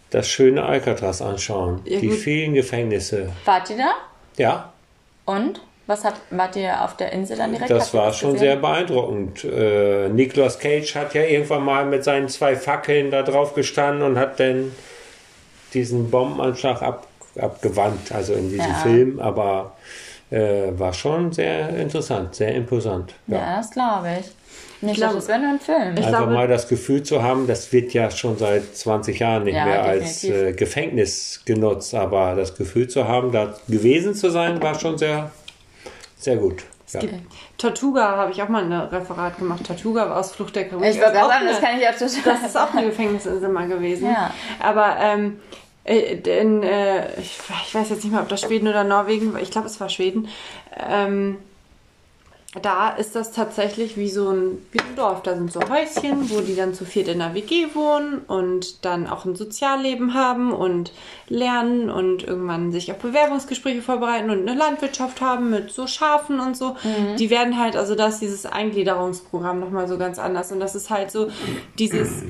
[0.10, 1.82] das schöne Alcatraz anschauen.
[1.86, 3.30] Ja, die vielen Gefängnisse.
[3.46, 3.94] Wart ihr da?
[4.38, 4.74] Ja,
[5.26, 5.62] Und?
[5.86, 7.70] Was hat, wart ihr auf der Insel dann direkt?
[7.70, 8.48] das war schon gesehen?
[8.48, 9.44] sehr beeindruckend.
[9.44, 14.18] Äh, Nicolas Cage hat ja irgendwann mal mit seinen zwei Fackeln da drauf gestanden und
[14.18, 14.72] hat dann
[15.74, 17.08] diesen Bombenanschlag ab,
[17.38, 18.74] abgewandt, also in diesem Ja.
[18.76, 19.76] Film, aber
[20.32, 23.14] äh, war schon sehr interessant, sehr imposant.
[23.28, 23.38] Ja.
[23.38, 24.32] Ja, das glaube ich.
[24.82, 25.94] Nicht, glaube- das wäre nur ein Film.
[25.98, 29.44] Ich Einfach glaube- mal das Gefühl zu haben, das wird ja schon seit 20 Jahren
[29.44, 30.48] nicht Ja, mehr als definitiv.
[30.48, 35.32] äh, Gefängnis genutzt, aber das Gefühl zu haben, da gewesen zu sein, war schon sehr,
[36.24, 36.64] sehr gut.
[36.92, 37.00] Ja.
[37.00, 37.14] Gibt-
[37.58, 39.66] Tortuga habe ich auch mal ein Referat gemacht.
[39.66, 40.92] Tortuga aus Flucht der Karibik.
[40.92, 42.10] Ich auch gerade sagen, das kann ich ja total.
[42.24, 44.12] Das ist auch eine Gefängnisinsel mal gewesen.
[44.12, 44.32] Ja.
[44.60, 45.40] Aber ähm,
[45.86, 49.42] äh, in, äh, ich, ich weiß jetzt nicht mehr, ob das Schweden oder Norwegen war.
[49.42, 50.28] Ich glaube, es war Schweden.
[50.88, 51.38] Ähm,
[52.62, 55.24] da ist das tatsächlich wie so ein, wie ein Dorf.
[55.24, 59.08] Da sind so Häuschen, wo die dann zu viert in einer WG wohnen und dann
[59.08, 60.92] auch ein Sozialleben haben und
[61.28, 66.56] lernen und irgendwann sich auf Bewerbungsgespräche vorbereiten und eine Landwirtschaft haben mit so Schafen und
[66.56, 66.76] so.
[67.18, 70.52] Die werden halt, also da ist dieses Eingliederungsprogramm nochmal so ganz anders.
[70.52, 71.30] Und das ist halt so
[71.80, 72.24] dieses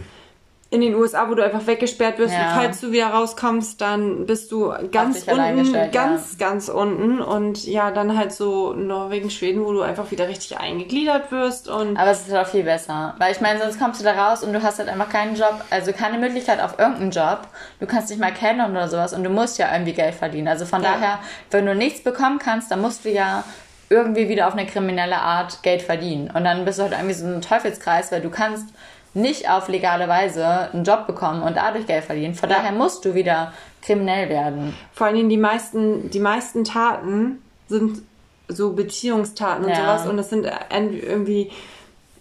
[0.74, 2.42] in den USA, wo du einfach weggesperrt wirst Ja.
[2.42, 7.92] und falls du wieder rauskommst, dann bist du ganz unten, ganz, ganz unten und ja,
[7.92, 12.22] dann halt so Norwegen, Schweden, wo du einfach wieder richtig eingegliedert wirst und Aber es
[12.28, 13.14] ist halt auch viel besser.
[13.20, 15.64] Weil ich meine, sonst kommst du da raus und du hast halt einfach keinen Job,
[15.70, 17.42] also keine Möglichkeit auf irgendeinen Job.
[17.80, 20.48] Du kannst dich mal kennen oder sowas und du musst ja irgendwie Geld verdienen.
[20.48, 20.94] Also von Ja.
[20.94, 21.20] daher,
[21.52, 23.44] wenn du nichts bekommen kannst, dann musst du ja
[23.90, 26.32] irgendwie wieder auf eine kriminelle Art Geld verdienen.
[26.34, 28.66] Und dann bist du halt irgendwie so ein Teufelskreis, weil du kannst
[29.14, 32.34] nicht auf legale Weise einen Job bekommen und dadurch Geld verdienen.
[32.36, 32.58] Von Ja.
[32.58, 34.74] daher musst du wieder kriminell werden.
[34.94, 38.02] vor allen Dingen die meisten, die meisten Taten sind
[38.48, 39.78] so Beziehungstaten und Ja.
[39.78, 41.52] sowas und das sind en- irgendwie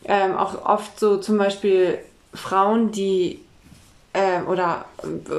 [0.05, 1.99] ähm, auch oft so zum Beispiel
[2.35, 3.41] Frauen, die
[4.15, 4.85] ähm, oder,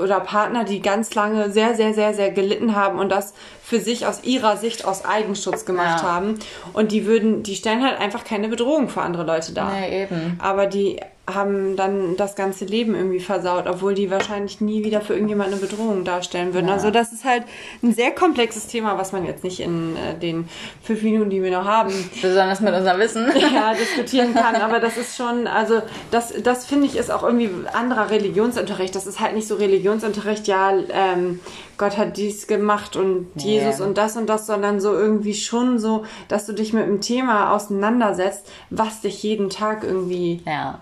[0.02, 4.08] oder Partner, die ganz lange sehr, sehr, sehr, sehr gelitten haben und das für sich
[4.08, 6.10] aus ihrer Sicht aus Eigenschutz gemacht Ja.
[6.12, 6.40] haben.
[6.74, 9.72] Und die würden, die stellen halt einfach keine Bedrohung für andere Leute dar.
[9.74, 10.40] Nee, eben.
[10.42, 15.14] Aber die haben dann das ganze Leben irgendwie versaut, obwohl die wahrscheinlich nie wieder für
[15.14, 16.68] irgendjemand eine Bedrohung darstellen würden.
[16.68, 16.74] Ja.
[16.74, 17.44] Also das ist halt
[17.82, 20.50] ein sehr komplexes Thema, was man jetzt nicht in äh, den
[20.82, 23.28] fünf Minuten, die wir noch haben, Besonders mit unserem Wissen.
[23.54, 24.56] ja, diskutieren kann.
[24.56, 28.94] Aber das ist schon, also das, das finde ich ist auch irgendwie anderer Religionsunterricht.
[28.94, 31.40] Das ist halt nicht so Religionsunterricht, ja, ähm,
[31.78, 33.28] Gott hat dies gemacht und.
[33.36, 37.02] Jesus und das und das, sondern so irgendwie schon so, dass du dich mit einem
[37.02, 40.80] Thema auseinandersetzt, was dich jeden Tag irgendwie Ja.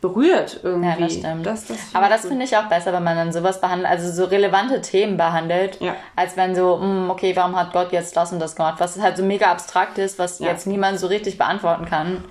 [0.00, 0.88] Berührt irgendwie.
[0.88, 1.46] Ja, das stimmt.
[1.46, 4.24] Das, das Aber das finde ich auch besser, wenn man dann sowas behandelt, also so
[4.30, 5.96] relevante Themen behandelt, Ja.
[6.14, 8.76] als wenn so, hm, okay, warum hat Gott jetzt das und das gemacht?
[8.78, 10.48] Was halt so mega abstrakt ist, was Ja.
[10.48, 12.24] jetzt niemand so richtig beantworten kann.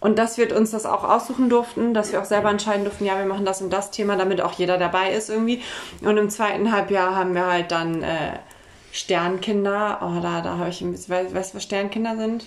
[0.00, 3.18] Und dass wir uns das auch aussuchen durften, dass wir auch selber entscheiden durften, ja,
[3.18, 5.62] wir machen das und das Thema, damit auch jeder dabei ist irgendwie.
[6.02, 8.38] Und im zweiten Halbjahr haben wir halt dann äh,
[8.92, 9.98] Sternkinder.
[10.02, 12.44] Oh, da, da habe ich ein bisschen, weißt weißt du, was Sternkinder sind?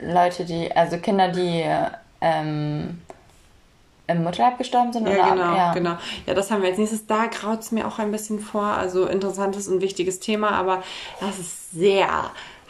[0.00, 1.64] Leute, die, also Kinder, die
[2.22, 3.00] ähm,
[4.10, 5.72] im Mutterleib gestorben sind Ja, oder genau, ja.
[5.74, 5.96] genau.
[6.26, 7.06] Ja, das haben wir als nächstes.
[7.06, 8.62] Da graut es mir auch ein bisschen vor.
[8.64, 10.82] Also interessantes und wichtiges Thema, aber
[11.20, 12.08] das ist sehr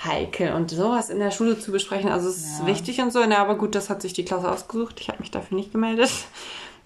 [0.05, 0.53] heikel.
[0.55, 3.21] Und sowas in der Schule zu besprechen, also es ist wichtig und so.
[3.27, 4.97] Na, aber gut, das hat sich die Klasse ausgesucht.
[5.01, 6.11] Ich habe mich dafür nicht gemeldet.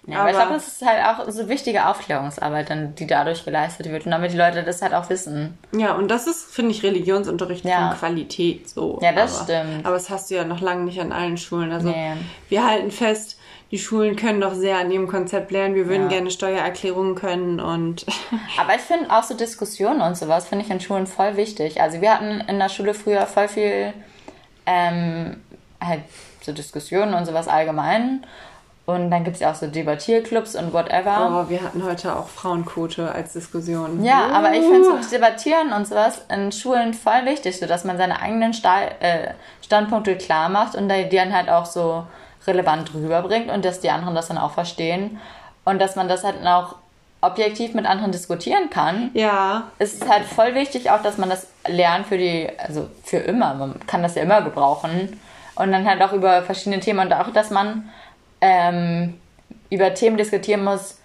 [0.07, 3.89] Ja, aber ich glaube, das ist halt auch so wichtige Aufklärungsarbeit, dann, die dadurch geleistet
[3.89, 5.57] wird und damit die Leute das halt auch wissen.
[5.75, 7.89] Ja, und das ist, finde ich, Religionsunterricht Ja.
[7.89, 8.69] von Qualität.
[8.69, 8.99] So.
[9.01, 9.83] Ja, das aber, stimmt.
[9.83, 11.71] Aber das hast du ja noch lange nicht an allen Schulen.
[11.71, 12.11] Also Nee.
[12.49, 13.39] wir halten fest,
[13.75, 15.75] die Schulen können doch sehr an ihrem Konzept lernen.
[15.75, 16.07] Wir würden Ja.
[16.07, 18.05] gerne Steuererklärungen können und
[18.57, 21.81] Aber ich finde auch so Diskussionen und sowas finde ich in Schulen voll wichtig.
[21.81, 23.91] Also wir hatten in der Schule früher voll viel
[24.65, 25.41] ähm,
[25.83, 26.03] halt
[26.41, 28.25] so Diskussionen und sowas allgemein.
[28.85, 31.43] Und dann gibt es ja auch so Debattierclubs und whatever.
[31.45, 34.05] oh, wir hatten heute auch Frauenquote als Diskussion.
[34.05, 37.97] Ja, aber ich finde so Debattieren und sowas in Schulen voll wichtig, so dass man
[37.97, 42.05] seine eigenen Sta äh, Standpunkte klar macht und die dann halt auch so
[42.47, 45.19] relevant rüberbringt und dass die anderen das dann auch verstehen
[45.63, 46.75] und dass man das halt auch
[47.21, 49.09] objektiv mit anderen diskutieren kann.
[49.13, 53.17] Ja, Es ist halt voll wichtig auch, dass man das lernt für die, also für
[53.17, 53.53] immer.
[53.55, 55.19] Man kann das ja immer gebrauchen.
[55.55, 57.89] Und dann halt auch über verschiedene Themen und auch, dass man
[58.41, 59.15] ähm,
[59.69, 60.99] über Themen diskutieren muss,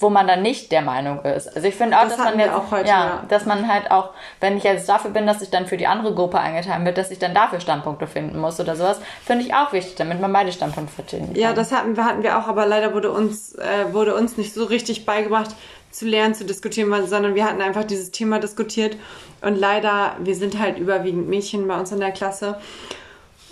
[0.00, 1.54] wo man dann nicht der Meinung ist.
[1.54, 3.24] Also ich finde auch, Das dass man jetzt, auch heute, ja, ja.
[3.28, 6.14] dass man halt auch, wenn ich jetzt dafür bin, dass ich dann für die andere
[6.14, 9.72] Gruppe eingeteilt wird, dass ich dann dafür Standpunkte finden muss oder sowas, finde ich auch
[9.72, 11.36] wichtig, damit man beide Standpunkte vertreten kann.
[11.36, 14.54] Ja, das hatten wir, hatten wir auch, aber leider wurde uns, äh, wurde uns nicht
[14.54, 15.50] so richtig beigebracht,
[15.90, 18.96] zu lernen, zu diskutieren, sondern wir hatten einfach dieses Thema diskutiert.
[19.42, 22.58] Und leider, wir sind halt überwiegend Mädchen bei uns in der Klasse.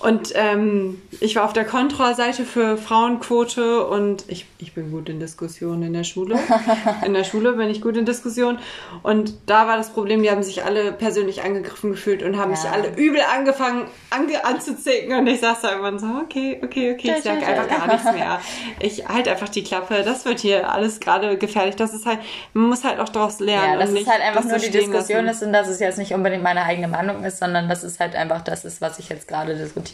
[0.00, 5.18] Und ähm, ich war auf der Kontra-Seite für Frauenquote und ich, ich bin gut in
[5.18, 6.38] Diskussionen in der Schule.
[7.04, 8.58] In der Schule bin ich gut in Diskussionen.
[9.02, 12.58] Und da war das Problem, die haben sich alle persönlich angegriffen gefühlt und haben Ja.
[12.58, 15.16] mich alle übel angefangen ange anzuzicken.
[15.18, 18.40] Und ich saß da irgendwann so, okay, okay, okay, ich sag einfach gar nichts mehr.
[18.80, 20.02] Ich halt einfach die Klappe.
[20.04, 21.76] Das wird hier alles gerade gefährlich.
[21.76, 22.20] Das ist halt,
[22.52, 23.72] man muss halt auch daraus lernen.
[23.74, 25.42] Ja, das und ist nicht halt einfach nur so die Diskussion lassen.
[25.42, 28.14] ist und dass es jetzt nicht unbedingt meine eigene Meinung ist, sondern das ist halt
[28.14, 29.87] einfach das ist, was ich jetzt gerade diskutiere.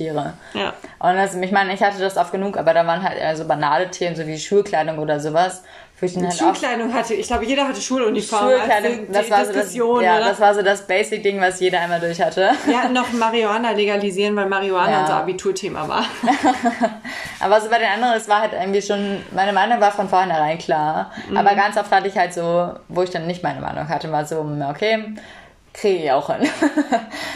[0.54, 0.72] Ja.
[0.98, 3.44] Und das, ich meine, ich hatte das oft genug, aber da waren halt eher so
[3.46, 5.62] banale Themen, so wie Schulkleidung oder sowas,
[6.00, 8.50] wo ich dann halt Schulkleidung hatte, ich glaube, jeder hatte Schuluniform.
[8.50, 12.20] Schulkleidung, das war, so das, ja, das war so das Basic-Ding, was jeder einmal durch
[12.20, 12.50] hatte.
[12.66, 15.00] Wir hatten noch Marihuana legalisieren, weil Marihuana Ja.
[15.02, 16.04] unser Abiturthema war.
[17.40, 20.58] Aber so bei den anderen, es war halt irgendwie schon, meine Meinung war von vornherein
[20.58, 21.12] klar.
[21.28, 21.36] Mhm.
[21.36, 24.24] Aber ganz oft hatte ich halt so, wo ich dann nicht meine Meinung hatte, war
[24.24, 25.14] so, okay,
[25.74, 26.48] kriege ich auch hin.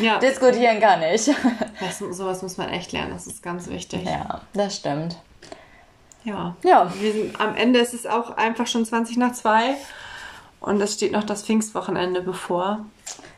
[0.00, 0.18] Ja.
[0.18, 1.28] Diskutieren kann ich.
[1.80, 4.04] Das, sowas muss man echt lernen, das ist ganz wichtig.
[4.04, 5.16] Ja, das stimmt.
[6.24, 6.56] Ja.
[6.62, 6.92] Ja.
[6.98, 9.74] Wir sind, am Ende ist es auch einfach schon 20 nach 2
[10.60, 12.84] und es steht noch das Pfingstwochenende bevor.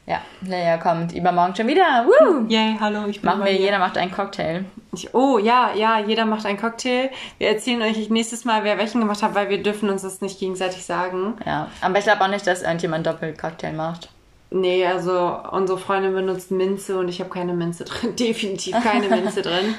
[0.07, 2.07] Ja, Leia kommt übermorgen schon wieder.
[2.07, 2.47] Woo!
[2.49, 3.61] Yay, hallo, ich bin Machen wir, hier.
[3.61, 4.65] jeder macht einen Cocktail.
[4.93, 7.11] Ich, oh, ja, ja, jeder macht einen Cocktail.
[7.39, 10.41] Wir erzählen euch nächstes Mal, wer welchen gemacht hat, weil wir dürfen uns das nicht
[10.41, 11.35] gegenseitig sagen.
[11.47, 14.09] Ja, aber ich glaube auch nicht, dass irgendjemand doppelt Cocktail macht.
[14.51, 18.17] Nee, also unsere Freundin benutzt Minze und ich habe keine Minze drin.
[18.19, 19.75] Definitiv keine Minze drin.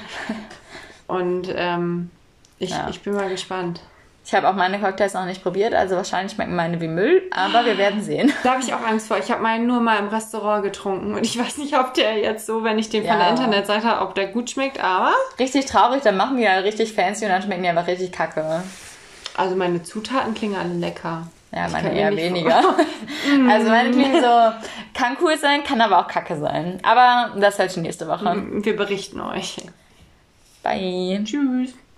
[1.08, 2.10] Und ähm,
[2.58, 2.88] ich, Ja.
[2.88, 3.80] ich bin mal gespannt.
[4.24, 7.66] Ich habe auch meine Cocktails noch nicht probiert, also wahrscheinlich schmecken meine wie Müll, aber
[7.66, 8.32] wir werden sehen.
[8.44, 9.18] Da habe ich auch Angst vor.
[9.18, 12.46] Ich habe meinen nur mal im Restaurant getrunken und ich weiß nicht, ob der jetzt
[12.46, 13.18] so, wenn ich den von Ja.
[13.18, 16.92] der Internetseite habe, ob der gut schmeckt, aber Richtig traurig, dann machen die ja richtig
[16.94, 18.62] fancy und dann schmecken die einfach richtig kacke.
[19.36, 21.26] also meine Zutaten klingen alle lecker.
[21.54, 22.58] Ja, meine eher weniger.
[23.48, 24.52] also meine klingen so,
[24.94, 26.78] kann cool sein, kann aber auch kacke sein.
[26.82, 28.42] Aber das halt schon nächste Woche.
[28.64, 29.56] Wir berichten euch.
[30.62, 31.20] Bye.
[31.24, 31.74] Tschüss.